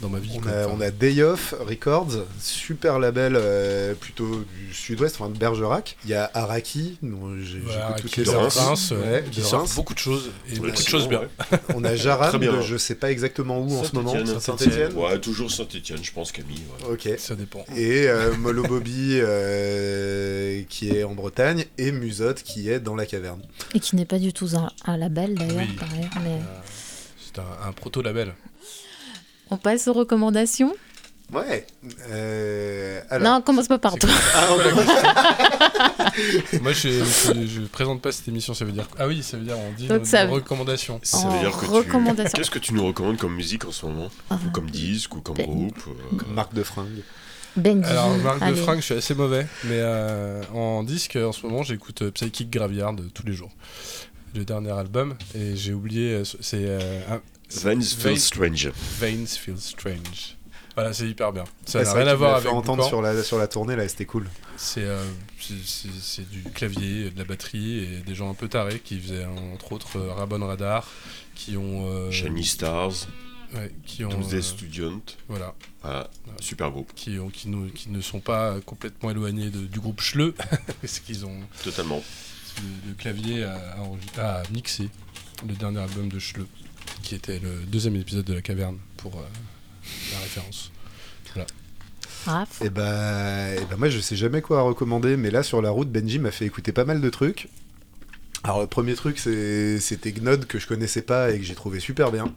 dans 0.00 0.08
ma 0.10 0.18
vie. 0.18 0.30
On 0.34 0.46
a, 0.46 0.66
Enfin, 0.66 0.74
on 0.76 0.80
a 0.82 0.90
Day 0.90 1.22
Off 1.22 1.54
Records, 1.60 2.24
super 2.40 2.98
label 2.98 3.32
euh, 3.36 3.94
plutôt 3.94 4.44
du 4.58 4.74
sud-ouest, 4.74 5.16
enfin 5.18 5.30
de 5.30 5.38
Bergerac. 5.38 5.96
Il 6.04 6.10
y 6.10 6.14
a 6.14 6.30
Araki, 6.34 6.98
dont 7.02 7.34
j'écoute 7.42 7.96
toutes 8.02 8.10
qui 8.10 8.20
les 8.20 8.26
sort 8.26 8.42
Reims. 8.42 8.58
Reims, 8.58 8.92
Ouais, 8.92 9.24
qui 9.30 9.40
de 9.40 9.44
sort 9.44 9.66
beaucoup 9.74 9.94
de 9.94 9.98
choses 9.98 10.30
et 10.50 10.56
beaucoup 10.56 10.66
de 10.66 10.72
Effectivement, 10.72 11.00
choses 11.00 11.08
bien. 11.08 11.20
ouais. 11.20 11.58
On 11.74 11.82
a 11.84 11.94
Jaram, 11.96 12.38
bien. 12.38 12.52
de 12.52 12.60
je 12.60 12.76
sais 12.76 12.94
pas 12.94 13.10
exactement 13.10 13.58
où 13.60 13.72
en 13.78 13.84
ce 13.84 13.94
moment. 13.94 14.12
Saint-Étienne, 14.12 14.40
Saint-Étienne. 14.40 14.92
Ouais, 14.94 15.18
toujours 15.18 15.50
Saint-Étienne, 15.50 16.02
je 16.02 16.12
pense, 16.12 16.30
Camille. 16.32 16.62
ouais. 16.88 16.92
Ok. 16.92 17.18
Ça 17.18 17.34
dépend. 17.34 17.64
Et 17.74 18.06
euh, 18.08 18.34
Molo 18.36 18.64
Bobby 18.64 19.18
euh, 19.20 20.62
qui 20.68 20.90
est 20.90 21.04
en 21.04 21.14
Bretagne 21.14 21.64
et 21.78 21.92
Musotte 21.92 22.42
qui 22.42 22.68
est 22.70 22.80
dans 22.80 22.94
la 22.96 23.06
caverne. 23.06 23.40
et 23.74 23.80
qui 23.80 23.96
n'est 23.96 24.04
pas 24.04 24.18
du 24.18 24.32
tout 24.32 24.50
un, 24.56 24.70
un 24.84 24.96
label 24.96 25.34
d'ailleurs. 25.34 25.56
Oui. 25.58 25.74
par 25.78 25.88
ailleurs, 25.92 26.10
mais... 26.22 26.34
Euh, 26.34 26.60
C'est 27.18 27.38
un, 27.40 27.68
un 27.68 27.72
proto-label. 27.72 28.34
On 29.50 29.56
passe 29.56 29.86
aux 29.88 29.92
recommandations. 29.92 30.74
Ouais. 31.32 31.66
Euh, 32.10 33.00
alors. 33.10 33.34
Non, 33.34 33.40
commence 33.42 33.66
pas 33.66 33.78
par 33.78 33.96
toi. 33.96 34.08
Ah, 34.34 34.46
on 34.52 34.58
commence- 34.62 34.86
Moi, 36.62 36.72
je, 36.72 36.88
je, 36.88 37.46
je 37.46 37.60
présente 37.62 38.00
pas 38.00 38.12
cette 38.12 38.28
émission, 38.28 38.54
ça 38.54 38.64
veut 38.64 38.72
dire. 38.72 38.86
Ah 38.98 39.06
oui, 39.08 39.22
ça 39.22 39.36
veut 39.36 39.44
dire 39.44 39.56
on 39.58 39.72
dit 39.72 39.88
Donc 39.88 40.06
ça 40.06 40.24
veut- 40.26 40.32
recommandations. 40.34 41.00
Ça 41.02 41.18
En 41.18 41.30
veut 41.30 41.40
dire 41.40 41.56
que 41.58 41.64
tu... 41.64 41.70
recommandation. 41.70 42.32
Qu'est-ce 42.36 42.50
que 42.50 42.58
tu 42.60 42.74
nous 42.74 42.86
recommandes 42.86 43.16
comme 43.18 43.34
musique 43.34 43.64
en 43.64 43.72
ce 43.72 43.86
moment? 43.86 44.08
Ah, 44.30 44.38
Ou 44.46 44.50
comme 44.50 44.70
disque, 44.70 45.16
ou 45.16 45.20
comme 45.20 45.36
Ben- 45.36 45.46
groupe 45.46 45.78
euh, 45.88 46.32
Marque 46.32 46.54
de 46.54 46.62
fringues. 46.62 47.02
Benji. 47.56 47.88
Alors, 47.90 48.16
Marc 48.18 48.46
de. 48.48 48.54
Frank, 48.54 48.76
je 48.76 48.82
suis 48.82 48.94
assez 48.94 49.14
mauvais, 49.14 49.46
mais 49.64 49.78
euh, 49.80 50.42
en 50.54 50.82
disque, 50.84 51.16
en 51.16 51.32
ce 51.32 51.44
moment, 51.46 51.62
j'écoute 51.62 52.02
euh, 52.02 52.10
Psychic 52.10 52.50
Graveyard 52.50 52.92
euh, 52.92 53.08
tous 53.14 53.24
les 53.26 53.32
jours. 53.32 53.50
Le 54.34 54.44
dernier 54.44 54.72
album, 54.72 55.14
et 55.34 55.56
j'ai 55.56 55.72
oublié, 55.72 56.12
euh, 56.12 56.24
c'est 56.24 56.58
euh, 56.66 56.80
Vines 57.50 57.82
Feel 57.82 58.12
Veins- 58.12 58.16
Strange. 58.18 58.72
Veins 59.00 59.26
Feel 59.26 59.58
Strange. 59.58 60.36
Voilà, 60.74 60.92
c'est 60.92 61.08
hyper 61.08 61.32
bien. 61.32 61.44
Ça 61.64 61.82
n'a 61.82 61.92
rien 61.94 62.06
à 62.06 62.14
voir 62.14 62.34
avec 62.36 62.48
fait 62.48 62.54
entendre 62.54 62.86
sur 62.86 63.00
la, 63.00 63.22
sur 63.22 63.38
la 63.38 63.46
tournée, 63.48 63.76
là, 63.76 63.88
c'était 63.88 64.04
cool. 64.04 64.28
C'est 64.58 64.84
euh, 64.84 65.02
du 66.30 66.42
clavier, 66.52 67.10
de 67.10 67.18
la 67.18 67.24
batterie 67.24 67.78
et 67.78 68.00
des 68.04 68.14
gens 68.14 68.30
un 68.30 68.34
peu 68.34 68.48
tarés 68.48 68.80
qui 68.80 68.98
faisaient 69.00 69.24
entre 69.54 69.72
autres 69.72 69.96
euh, 69.98 70.12
Rabon 70.12 70.46
Radar, 70.46 70.86
qui 71.34 71.56
ont. 71.56 71.86
euh, 71.90 72.10
Shiny 72.10 72.44
Stars, 72.44 72.92
ouais, 73.54 73.72
qui 73.86 74.04
ont. 74.04 74.10
Tous 74.10 74.26
euh, 74.26 74.30
des 74.36 74.42
Students. 74.42 75.00
voilà. 75.28 75.54
Voilà, 75.82 76.10
super 76.40 76.70
groupe, 76.70 76.92
Qui, 76.94 77.18
ont, 77.18 77.30
qui, 77.30 77.48
nous- 77.48 77.70
qui 77.70 77.88
ne 77.90 78.00
sont 78.02 78.20
pas 78.20 78.56
complètement 78.66 79.10
éloignés 79.10 79.50
de- 79.50 79.66
du 79.66 79.80
groupe 79.80 80.00
Schleu, 80.00 80.34
parce 80.82 80.98
qu'ils 80.98 81.24
ont 81.24 81.40
totalement. 81.64 82.02
le, 82.58 82.90
le 82.90 82.94
clavier 82.96 83.44
à, 83.44 83.54
à 83.76 83.80
enregistrer- 83.80 84.20
à 84.20 84.42
mixer 84.52 84.90
le 85.48 85.54
dernier 85.54 85.78
album 85.80 86.08
de 86.10 86.18
Schleu, 86.18 86.46
qui 87.02 87.14
était 87.14 87.38
le 87.38 87.60
deuxième 87.66 87.96
épisode 87.96 88.24
de 88.24 88.34
La 88.34 88.42
Caverne, 88.42 88.78
pour 88.96 89.16
euh, 89.16 89.22
la 90.12 90.18
référence. 90.20 90.70
Raph. 92.24 92.60
Et 92.62 92.70
bah, 92.70 93.54
et 93.54 93.60
bah 93.70 93.76
moi 93.78 93.88
je 93.88 94.00
sais 94.00 94.16
jamais 94.16 94.42
quoi 94.42 94.62
recommander, 94.62 95.16
mais 95.16 95.30
là 95.30 95.42
sur 95.44 95.62
la 95.62 95.70
route 95.70 95.90
Benji 95.90 96.18
m'a 96.18 96.32
fait 96.32 96.44
écouter 96.44 96.72
pas 96.72 96.84
mal 96.84 97.00
de 97.00 97.08
trucs. 97.10 97.48
Alors 98.42 98.60
le 98.60 98.66
premier 98.66 98.94
truc 98.94 99.18
c'est- 99.18 99.78
c'était 99.78 100.10
Gnod 100.12 100.46
que 100.46 100.58
je 100.58 100.66
connaissais 100.66 101.02
pas 101.02 101.30
et 101.30 101.38
que 101.38 101.44
j'ai 101.44 101.54
trouvé 101.54 101.78
super 101.78 102.10
bien. 102.10 102.32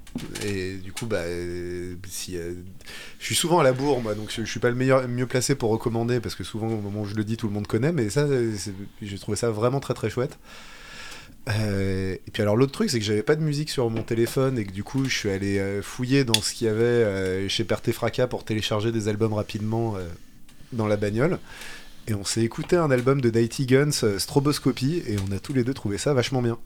Et 0.45 0.76
du 0.76 0.91
coup 0.91 1.08
bah 1.08 1.18
euh, 1.22 1.95
si 2.08 2.38
euh, 2.38 2.54
je 3.20 3.26
suis 3.26 3.36
souvent 3.36 3.60
à 3.60 3.64
la 3.64 3.74
bourre 3.74 4.02
moi 4.02 4.14
donc 4.14 4.32
je, 4.36 4.43
je 4.43 4.50
suis 4.50 4.60
pas 4.60 4.70
le 4.70 4.76
meilleur 4.76 5.08
mieux 5.08 5.26
placé 5.28 5.56
pour 5.56 5.72
recommander 5.72 6.20
parce 6.20 6.36
que 6.36 6.43
souvent 6.43 6.68
au 6.68 6.82
moment 6.82 7.02
où 7.02 7.06
je 7.06 7.16
le 7.16 7.24
dis 7.24 7.38
tout 7.38 7.47
le 7.47 7.54
monde 7.54 7.68
connaît 7.68 7.91
mais 7.91 8.10
ça 8.12 8.28
c'est- 8.28 8.74
j'ai 9.02 9.18
trouvé 9.18 9.38
ça 9.38 9.50
vraiment 9.50 9.80
très 9.80 9.93
très 9.95 10.10
chouette. 10.12 10.38
Euh, 11.50 12.14
et 12.14 12.32
puis 12.32 12.41
alors 12.43 12.56
l'autre 12.56 12.72
truc 12.74 12.91
c'est 12.91 13.00
que 13.00 13.06
j'avais 13.06 13.24
pas 13.24 13.36
de 13.36 13.41
musique 13.41 13.72
sur 13.72 13.89
mon 13.89 14.04
téléphone 14.04 14.60
et 14.60 14.66
que 14.66 14.72
du 14.72 14.84
coup 14.84 15.06
je 15.06 15.16
suis 15.18 15.30
allé 15.32 15.58
euh, 15.58 15.82
fouiller 15.82 16.24
dans 16.24 16.39
ce 16.41 16.54
qu'il 16.54 16.68
y 16.68 16.70
avait 16.70 16.84
euh, 16.84 17.50
chez 17.50 17.64
Perte 17.64 17.91
Fracas 17.91 18.28
pour 18.28 18.45
télécharger 18.45 18.91
des 18.91 19.08
albums 19.08 19.34
rapidement 19.34 19.95
euh, 19.97 20.08
dans 20.74 20.86
la 20.88 20.95
bagnole. 20.97 21.39
Et 22.08 22.14
on 22.14 22.24
s'est 22.24 22.41
écouté 22.41 22.76
un 22.76 22.89
album 22.91 23.22
de 23.22 23.30
Nighty 23.30 23.66
Guns, 23.68 23.89
euh, 24.04 24.18
Stroboscopie, 24.20 25.04
et 25.08 25.18
on 25.28 25.32
a 25.32 25.39
tous 25.39 25.54
les 25.54 25.64
deux 25.64 25.74
trouvé 25.74 25.97
ça 25.97 26.14
vachement 26.14 26.41
bien. 26.41 26.58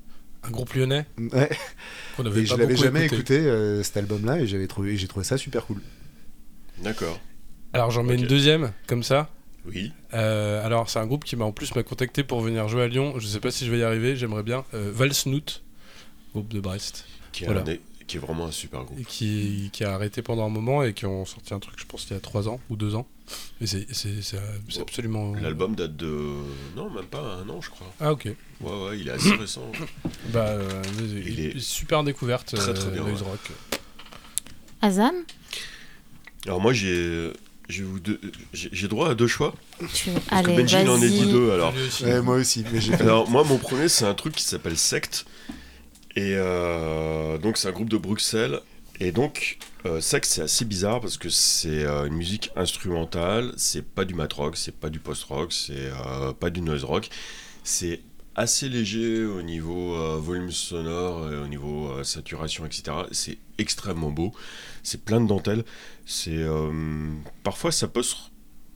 Un 0.44 0.52
groupe 0.52 0.74
lyonnais 0.74 1.06
Ouais. 1.18 1.50
qu'on 2.18 2.26
avait 2.26 2.42
Et 2.42 2.46
je 2.46 2.56
l'avais 2.56 2.76
jamais 2.76 3.06
écouté. 3.06 3.36
écouté, 3.36 3.50
euh, 3.50 3.84
cet 3.84 3.98
album-là 3.98 4.40
et 4.42 4.48
j'avais 4.48 4.68
trouvé, 4.68 4.98
j'ai 4.98 5.08
trouvé 5.08 5.24
ça 5.26 5.38
super 5.38 5.66
cool. 5.66 5.78
D'accord. 6.84 7.20
Alors 7.74 7.92
j'en 7.92 8.04
mets 8.04 8.16
une 8.16 8.28
deuxième, 8.28 8.72
comme 8.88 9.04
ça. 9.04 9.30
Oui. 9.66 9.91
Euh, 10.14 10.66
alors 10.66 10.89
c'est 10.89 10.99
un 10.99 11.07
groupe 11.07 11.24
qui 11.24 11.36
m'a 11.36 11.45
en 11.45 11.51
plus 11.51 11.74
m'a 11.76 11.84
contacté 11.84 12.24
pour 12.24 12.41
venir 12.41 12.68
jouer 12.68 12.84
à 12.84 12.88
Lyon. 12.88 13.14
Je 13.20 13.28
sais 13.28 13.39
pas 13.39 13.51
si 13.51 13.66
je 13.66 13.72
vais 13.72 13.80
y 13.80 13.84
arriver, 13.84 14.16
j'aimerais 14.16 14.43
bien. 14.43 14.66
Euh, 14.74 14.91
Valsnoot, 14.93 15.64
groupe 16.34 16.49
de 16.53 16.59
Brest, 16.59 17.05
Qui 17.32 17.43
est, 17.43 17.47
Voilà. 17.47 17.61
un- 17.61 17.78
qui 18.05 18.18
est 18.18 18.20
vraiment 18.20 18.45
un 18.47 18.51
super 18.51 18.84
groupe. 18.84 18.99
et 18.99 19.05
qui, 19.05 19.70
qui 19.72 19.84
a 19.86 19.93
arrêté 19.93 20.22
pendant 20.22 20.45
un 20.45 20.49
moment 20.49 20.84
et 20.84 20.93
qui 20.93 21.05
ont 21.05 21.26
sorti 21.26 21.53
un 21.53 21.59
truc, 21.59 21.76
je 21.78 21.86
pense, 21.86 22.05
il 22.09 22.14
y 22.14 22.18
a 22.18 22.20
3 22.20 22.49
ans 22.49 22.59
ou 22.70 22.76
2 22.76 22.95
ans. 22.95 23.07
Et 23.61 23.66
c'est 23.68 23.88
c'est 23.93 24.38
absolument. 24.82 25.34
L'album 25.36 25.76
date 25.76 25.95
de. 25.95 26.28
Non, 26.76 26.89
même 26.89 27.05
pas 27.05 27.22
un 27.22 27.47
an, 27.47 27.61
je 27.61 27.70
crois. 27.70 27.91
Ah 28.01 28.11
ok. 28.11 28.26
Ouais, 28.59 28.70
ouais, 28.86 28.99
il 28.99 29.07
est 29.07 29.11
assez 29.11 29.34
récent. 29.34 29.72
Bah, 30.34 30.47
euh, 30.47 30.82
Il 31.26 31.39
est 31.39 31.59
super 31.59 32.03
découverte. 32.03 32.53
très, 32.55 32.74
très 32.74 32.88
euh, 32.88 32.91
bien, 32.91 33.03
ouais. 33.03 33.11
rock. 33.14 33.39
Azam, 34.82 35.16
Alors, 36.45 36.59
moi, 36.59 36.74
j'ai. 36.74 37.32
J'ai 37.74 37.84
vous 37.84 37.99
deux- 37.99 38.19
j'ai- 38.53 38.69
j'ai 38.71 38.88
droit 38.88 39.09
à 39.09 39.15
deux 39.15 39.28
choix. 39.28 39.55
tu... 39.93 40.11
Parce 40.11 40.21
allez, 40.30 40.55
que 40.55 40.61
Benji, 40.61 40.76
il 40.82 40.89
en 40.89 41.01
est 41.01 41.09
dit 41.09 41.26
deux, 41.32 41.51
alors. 41.51 41.71
Lui 41.71 41.88
aussi. 41.88 42.03
Ouais, 42.05 42.21
moi 42.21 42.36
aussi, 42.36 42.63
mais 42.71 42.80
j'ai 42.80 42.95
fait. 42.95 43.03
Alors, 43.03 43.30
moi, 43.30 43.43
mon 43.43 43.57
premier, 43.57 43.88
c'est 43.89 44.05
un 44.05 44.13
truc 44.13 44.36
qui 44.36 44.43
s'appelle 44.43 44.78
Sect. 44.78 45.26
Et 46.15 46.36
euh, 46.36 47.38
donc, 47.39 47.57
c'est 47.57 47.67
un 47.67 47.71
groupe 47.71 47.89
de 47.89 47.97
Bruxelles. 47.97 48.59
Et 48.99 49.11
donc, 49.11 49.57
euh, 49.88 49.99
Sect, 50.01 50.26
c'est 50.26 50.43
assez 50.43 50.65
bizarre 50.65 51.01
parce 51.01 51.17
que 51.17 51.30
c'est 51.30 51.84
euh, 51.84 52.05
une 52.05 52.13
musique 52.13 52.51
instrumentale. 52.55 53.51
C'est 53.57 53.84
pas 53.84 54.05
du 54.05 54.13
mat 54.13 54.32
rock, 54.32 54.55
c'est 54.55 54.76
pas 54.76 54.89
du 54.91 54.99
post 54.99 55.24
rock, 55.24 55.51
c'est 55.51 55.74
euh, 56.07 56.32
pas 56.34 56.51
du 56.51 56.61
noise 56.61 56.84
rock. 56.84 57.09
C'est 57.63 58.01
assez 58.36 58.69
léger 58.69 59.26
au 59.26 59.41
niveau 59.41 59.95
euh, 59.95 60.17
volume 60.17 60.51
sonore, 60.51 61.32
et 61.32 61.38
au 61.38 61.47
niveau 61.47 61.89
euh, 61.91 62.03
saturation, 62.03 62.65
etc. 62.65 62.84
C'est 63.11 63.38
extrêmement 63.57 64.11
beau. 64.11 64.32
C'est 64.84 65.04
plein 65.04 65.22
de 65.22 65.28
dentelles. 65.28 65.64
C'est 66.06 66.38
euh, 66.38 67.10
parfois 67.44 67.72
ça 67.72 67.88
peut 67.88 68.04
se, 68.04 68.16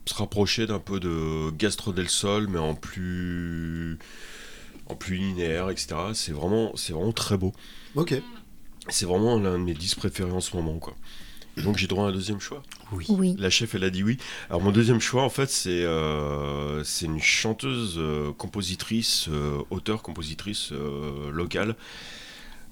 se 0.06 0.14
rapprocher 0.14 0.66
d'un 0.66 0.80
peu 0.80 1.00
de 1.00 1.52
Gastro 1.52 1.92
del 1.92 2.10
Sol, 2.10 2.48
mais 2.48 2.60
en 2.60 2.76
plus 2.76 4.00
en 4.88 4.96
plus 4.96 5.18
linéaire, 5.18 5.70
etc. 5.70 5.96
C'est 6.14 6.32
vraiment 6.32 6.72
c'est 6.76 6.94
vraiment 6.94 7.12
très 7.12 7.38
beau. 7.38 7.54
Ok. 7.96 8.16
C'est 8.90 9.06
vraiment 9.06 9.38
l'un 9.38 9.60
de 9.60 9.64
mes 9.64 9.74
10 9.74 9.96
préférés 9.96 10.32
en 10.32 10.40
ce 10.40 10.56
moment, 10.56 10.80
quoi. 10.80 10.96
Et 11.58 11.62
donc 11.62 11.78
j'ai 11.78 11.88
droit 11.88 12.06
à 12.06 12.10
un 12.10 12.12
deuxième 12.12 12.40
choix. 12.40 12.62
Oui. 12.92 13.36
La 13.38 13.50
chef, 13.50 13.74
elle 13.76 13.84
a 13.84 13.90
dit 13.90 14.04
oui. 14.04 14.18
Alors 14.50 14.62
mon 14.62 14.72
deuxième 14.72 15.02
choix, 15.02 15.24
en 15.24 15.30
fait, 15.30 15.50
c'est 15.50 15.84
euh, 15.84 16.84
c'est 16.84 17.08
une 17.08 17.20
chanteuse, 17.20 17.96
euh, 17.98 18.32
compositrice, 18.32 19.28
euh, 19.30 19.62
auteur, 19.72 20.04
compositrice 20.04 20.72
euh, 20.72 21.32
locale. 21.32 21.76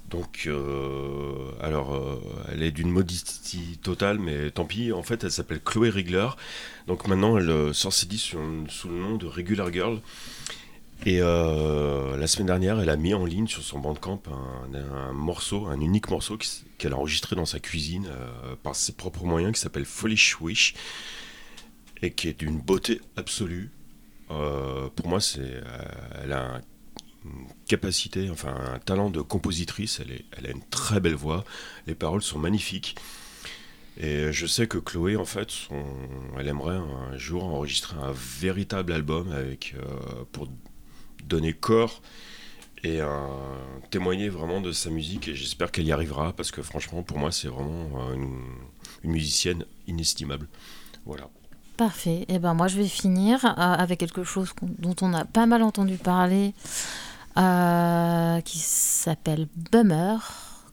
Donc, 0.10 0.44
euh, 0.46 1.52
alors, 1.62 1.96
euh, 1.96 2.22
elle 2.52 2.62
est 2.62 2.72
d'une 2.72 2.90
modestie 2.92 3.80
totale, 3.82 4.20
mais 4.20 4.52
tant 4.52 4.66
pis. 4.66 4.92
En 4.94 5.02
fait, 5.04 5.24
elle 5.24 5.32
s'appelle 5.32 5.60
Chloé 5.60 5.90
Rigler. 5.90 6.28
Donc 6.88 7.08
maintenant, 7.08 7.38
elle 7.38 7.50
euh, 7.50 7.74
sort 7.74 7.92
ses 7.92 8.06
disques 8.06 8.36
sous 8.70 8.90
le 8.90 8.96
nom 8.96 9.18
de 9.18 9.26
Regular 9.26 9.72
Girl. 9.74 10.00
Et 11.06 11.20
la 11.20 12.26
semaine 12.26 12.48
dernière, 12.48 12.80
elle 12.80 12.90
a 12.90 12.96
mis 12.96 13.14
en 13.14 13.26
ligne 13.26 13.48
sur 13.48 13.62
son 13.62 13.80
bandcamp 13.80 14.22
un, 14.32 14.76
un 14.76 15.12
morceau, 15.12 15.68
un 15.68 15.80
unique 15.82 16.10
morceau 16.10 16.38
qu'elle 16.78 16.94
a 16.94 16.96
enregistré 16.98 17.36
dans 17.36 17.46
sa 17.46 17.60
cuisine 17.60 18.08
par 18.64 18.76
ses 18.76 18.94
propres 18.94 19.26
moyens, 19.26 19.54
qui 19.54 19.60
s'appelle 19.60 19.86
Foolish 19.86 20.40
Wish, 20.40 20.74
et 22.02 22.12
qui 22.12 22.30
est 22.30 22.40
d'une 22.40 22.60
beauté 22.60 23.02
absolue. 23.18 23.72
Pour 24.30 25.08
moi, 25.08 25.20
c'est, 25.20 25.62
elle 26.24 26.32
a 26.32 26.56
un- 26.56 26.62
capacité, 27.68 28.30
enfin 28.30 28.56
un 28.74 28.80
talent 28.80 29.10
de 29.10 29.22
compositrice. 29.22 30.02
Elle, 30.38 30.46
a 30.46 30.52
une 30.52 30.64
très 30.70 31.00
belle 31.00 31.16
voix. 31.16 31.44
Les 31.88 31.96
paroles 31.96 32.22
sont 32.22 32.40
magnifiques. 32.40 32.96
Et 33.98 34.32
je 34.34 34.46
sais 34.46 34.68
que 34.68 34.78
Chloé, 34.78 35.16
en 35.16 35.26
fait, 35.26 35.50
elle 36.38 36.48
aimerait 36.48 36.76
un 36.76 37.18
jour 37.18 37.46
enregistrer 37.46 37.96
un 37.98 38.12
véritable 38.14 38.92
album 38.92 39.32
avec, 39.32 39.74
euh, 39.78 40.26
pour 40.34 40.50
donner 41.24 41.54
corps 41.54 42.02
et 42.86 43.00
témoigner 43.90 44.30
vraiment 44.30 44.62
de 44.62 44.72
sa 44.72 44.90
musique. 44.90 45.28
Et 45.28 45.36
j'espère 45.36 45.72
qu'elle 45.72 45.86
y 45.86 45.92
arrivera 45.92 46.34
parce 46.34 46.52
que 46.52 46.62
franchement, 46.62 47.04
pour 47.04 47.18
moi, 47.18 47.32
c'est 47.32 47.48
vraiment 47.48 48.10
euh, 48.10 48.16
une, 48.16 49.12
musicienne 49.12 49.66
inestimable. 49.88 50.48
Voilà. 51.06 51.30
Parfait. 51.78 52.26
Et 52.28 52.40
ben 52.40 52.54
moi 52.54 52.68
je 52.68 52.78
vais 52.78 52.88
finir 52.88 53.44
euh, 53.46 53.50
avec 53.56 54.00
quelque 54.00 54.24
chose 54.24 54.54
dont 54.62 54.96
on 55.02 55.14
a 55.14 55.26
pas 55.26 55.46
mal 55.46 55.62
entendu 55.62 55.98
parler, 55.98 56.54
euh, 57.38 58.42
qui 58.42 58.60
s'appelle 58.60 59.48
Bummer, 59.72 60.20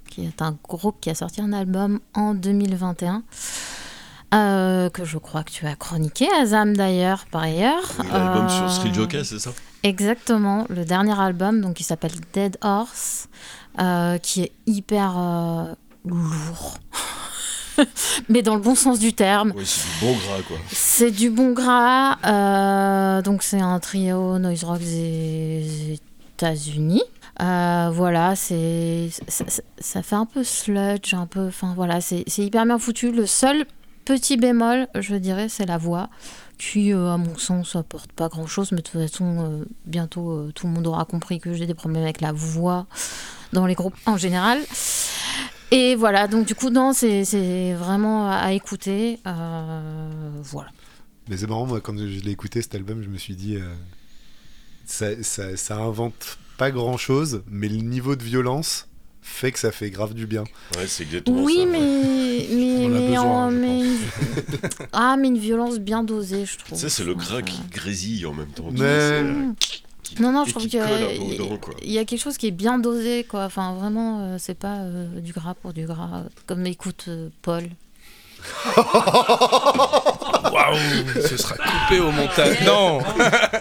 qui 0.09 0.25
est 0.25 0.43
un 0.43 0.57
groupe 0.69 0.97
qui 1.01 1.11
a 1.11 1.15
sorti 1.15 1.41
un 1.41 1.53
album 1.53 2.01
en 2.15 2.35
2021. 2.35 3.23
euh, 4.35 4.89
que 4.91 5.05
je 5.05 5.19
crois 5.19 5.43
que 5.45 5.51
tu 5.51 5.67
as 5.67 5.75
chroniqué, 5.77 6.27
Azam 6.41 6.75
d'ailleurs, 6.75 7.27
par 7.31 7.43
ailleurs. 7.43 7.83
Oui, 7.99 8.07
L'album 8.13 8.49
sur 8.49 8.65
Euh, 8.65 8.69
Street 8.69 8.95
Jockey, 8.95 9.25
c'est 9.25 9.39
ça? 9.39 9.51
Exactement, 9.83 10.65
le 10.71 10.85
dernier 10.85 11.19
album, 11.21 11.61
donc 11.61 11.75
qui 11.75 11.83
s'appelle 11.85 12.13
Dead 12.33 12.57
Horse, 12.63 13.29
euh, 13.81 14.17
qui 14.19 14.43
est 14.45 14.53
hyper 14.67 15.15
lourd, 16.07 16.79
mais 18.29 18.43
dans 18.43 18.55
le 18.55 18.61
bon 18.61 18.75
sens 18.75 18.99
du 18.99 19.13
terme. 19.13 19.53
Oui, 19.57 19.65
c'est 19.67 19.81
du 20.01 20.07
bon 20.07 20.13
gras, 20.15 20.43
quoi. 20.49 20.57
C'est 20.71 21.11
du 21.11 21.31
bon 21.31 21.53
gras, 21.53 23.21
donc 23.23 23.43
c'est 23.43 23.61
un 23.61 23.79
trio 23.81 24.39
noise 24.39 24.65
rock 24.65 24.79
des 24.81 25.99
États-Unis. 26.43 27.03
Euh, 27.41 27.91
voilà, 27.93 28.35
c'est 28.35 29.09
ça, 29.29 30.03
fait 30.03 30.17
un 30.17 30.27
peu 30.27 30.43
sludge, 30.43 31.15
un 31.15 31.27
peu, 31.27 31.47
enfin 31.47 31.73
voilà, 31.75 32.01
c'est 32.01 32.25
hyper 32.39 32.67
bien 32.67 32.79
foutu. 32.79 33.13
Le 33.13 33.27
seul 33.27 33.65
petit 34.05 34.37
bémol, 34.37 34.89
je 34.99 35.15
dirais, 35.15 35.49
c'est 35.49 35.67
la 35.67 35.79
voix, 35.79 36.11
qui, 36.59 36.93
euh, 36.93 37.13
à 37.13 37.17
mon 37.17 37.39
sens, 37.39 37.77
apporte 37.77 38.13
pas 38.13 38.29
grand-chose, 38.29 38.73
mais 38.73 38.79
de 38.79 38.83
toute 38.83 39.01
façon, 39.01 39.45
euh, 39.45 39.65
bientôt, 39.87 40.51
tout 40.55 40.67
le 40.67 40.73
monde 40.73 40.87
aura 40.87 41.05
compris 41.05 41.39
que 41.39 41.55
j'ai 41.55 41.67
des 41.67 41.75
problèmes 41.75 42.03
avec 42.03 42.21
la 42.21 42.33
voix 42.33 42.87
dans 43.53 43.67
les 43.67 43.75
groupes 43.75 43.97
en 44.07 44.17
général. 44.17 44.59
Et 45.71 45.95
voilà, 45.95 46.27
donc 46.27 46.47
du 46.47 46.55
coup, 46.55 46.71
non, 46.71 46.93
c'est 46.93 47.73
vraiment 47.75 48.29
à, 48.29 48.35
à 48.35 48.53
écouter. 48.53 49.21
voilà. 49.25 50.71
Mais 51.29 51.37
c'est 51.37 51.47
marrant, 51.47 51.67
moi, 51.67 51.81
quand 51.81 51.97
je 51.97 52.21
l'ai 52.21 52.33
écouté 52.33 52.61
cet 52.61 52.75
album, 52.75 53.01
je 53.01 53.09
me 53.09 53.17
suis 53.17 53.37
dit. 53.37 53.57
Ça, 54.87 55.07
ça, 55.23 55.57
ça 55.57 55.77
invente 55.77 56.39
pas 56.59 56.71
grand 56.71 56.97
chose, 56.97 57.43
mais 57.51 57.69
le 57.69 57.77
niveau 57.79 58.17
de 58.17 58.23
violence 58.23 58.89
fait 59.25 59.53
que 59.53 59.59
ça 59.59 59.71
fait 59.73 59.91
grave 59.91 60.15
du 60.15 60.27
bien. 60.27 60.43
Ouais, 60.77 60.87
c'est 60.87 61.05
exactement 61.05 61.43
Oui, 61.43 61.59
ça. 61.59 61.67
mais, 61.67 61.79
mais, 62.51 62.77
On 62.77 62.85
en 62.85 62.87
a 62.87 62.89
mais, 62.99 63.07
besoin, 63.09 63.23
en- 63.47 63.51
je 63.51 63.57
mais 63.57 63.81
une- 63.81 63.99
ah, 64.93 65.17
mais 65.19 65.29
une 65.29 65.39
violence 65.39 65.79
bien 65.79 66.03
dosée, 66.03 66.45
je 66.45 66.59
trouve. 66.59 66.79
sais, 66.79 66.89
c'est 66.89 67.05
le 67.05 67.15
gras 67.15 67.41
qui 67.43 67.61
grésille 67.71 68.27
en 68.27 68.33
même 68.35 68.49
temps. 68.51 68.69
euh, 68.81 69.23
Mm. 69.23 69.55
Non, 70.21 70.31
non, 70.33 70.45
je 70.45 70.51
trouve 70.51 70.65
qui 70.65 70.69
qu'il 70.71 70.79
y, 70.81 70.83
a- 70.83 72.03
y 72.03 72.05
quelque 72.07 72.21
chose 72.21 72.37
qui 72.37 72.47
est 72.49 72.51
bien 72.51 72.79
dosé, 72.79 73.25
quoi. 73.25 73.45
Enfin, 73.45 73.75
vraiment, 73.75 74.21
euh, 74.21 74.37
c'est 74.39 74.59
pas 74.59 74.81
euh, 74.81 75.21
du 75.21 75.33
gras 75.33 75.55
pour 75.55 75.73
du 75.73 75.87
gras. 75.87 76.25
Comme 76.47 76.67
écoute 76.67 77.07
euh, 77.09 77.31
Paul. 77.41 77.65
Waouh 80.53 80.77
Ce 81.29 81.37
sera 81.37 81.57
coupé 81.57 82.01
au 82.01 82.11
montage. 82.11 82.61
Non 82.67 83.01
ça. 83.01 83.51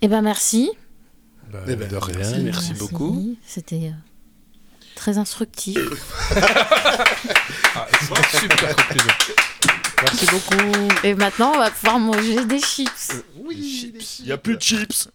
Eh 0.00 0.08
ben 0.08 0.22
merci. 0.22 0.70
Bah, 1.52 1.60
Eh 1.68 1.76
ben, 1.76 1.88
De 1.88 1.96
rien, 1.96 2.18
merci. 2.18 2.42
merci, 2.42 2.74
beaucoup. 2.74 3.36
C'était 3.46 3.92
euh, 3.92 4.90
très 4.94 5.18
instructif. 5.18 5.78
Ah, 7.76 7.88
super. 8.38 8.76
Merci 10.02 10.26
beaucoup. 10.26 10.88
Et 11.02 11.14
maintenant, 11.14 11.54
on 11.56 11.58
va 11.58 11.70
pouvoir 11.72 11.98
manger 11.98 12.44
des 12.44 12.60
chips. 12.60 13.12
Oui, 13.36 13.92
Il 14.20 14.26
n'y 14.26 14.32
a 14.32 14.38
plus 14.38 14.56
de 14.56 14.62
chips. 14.62 15.08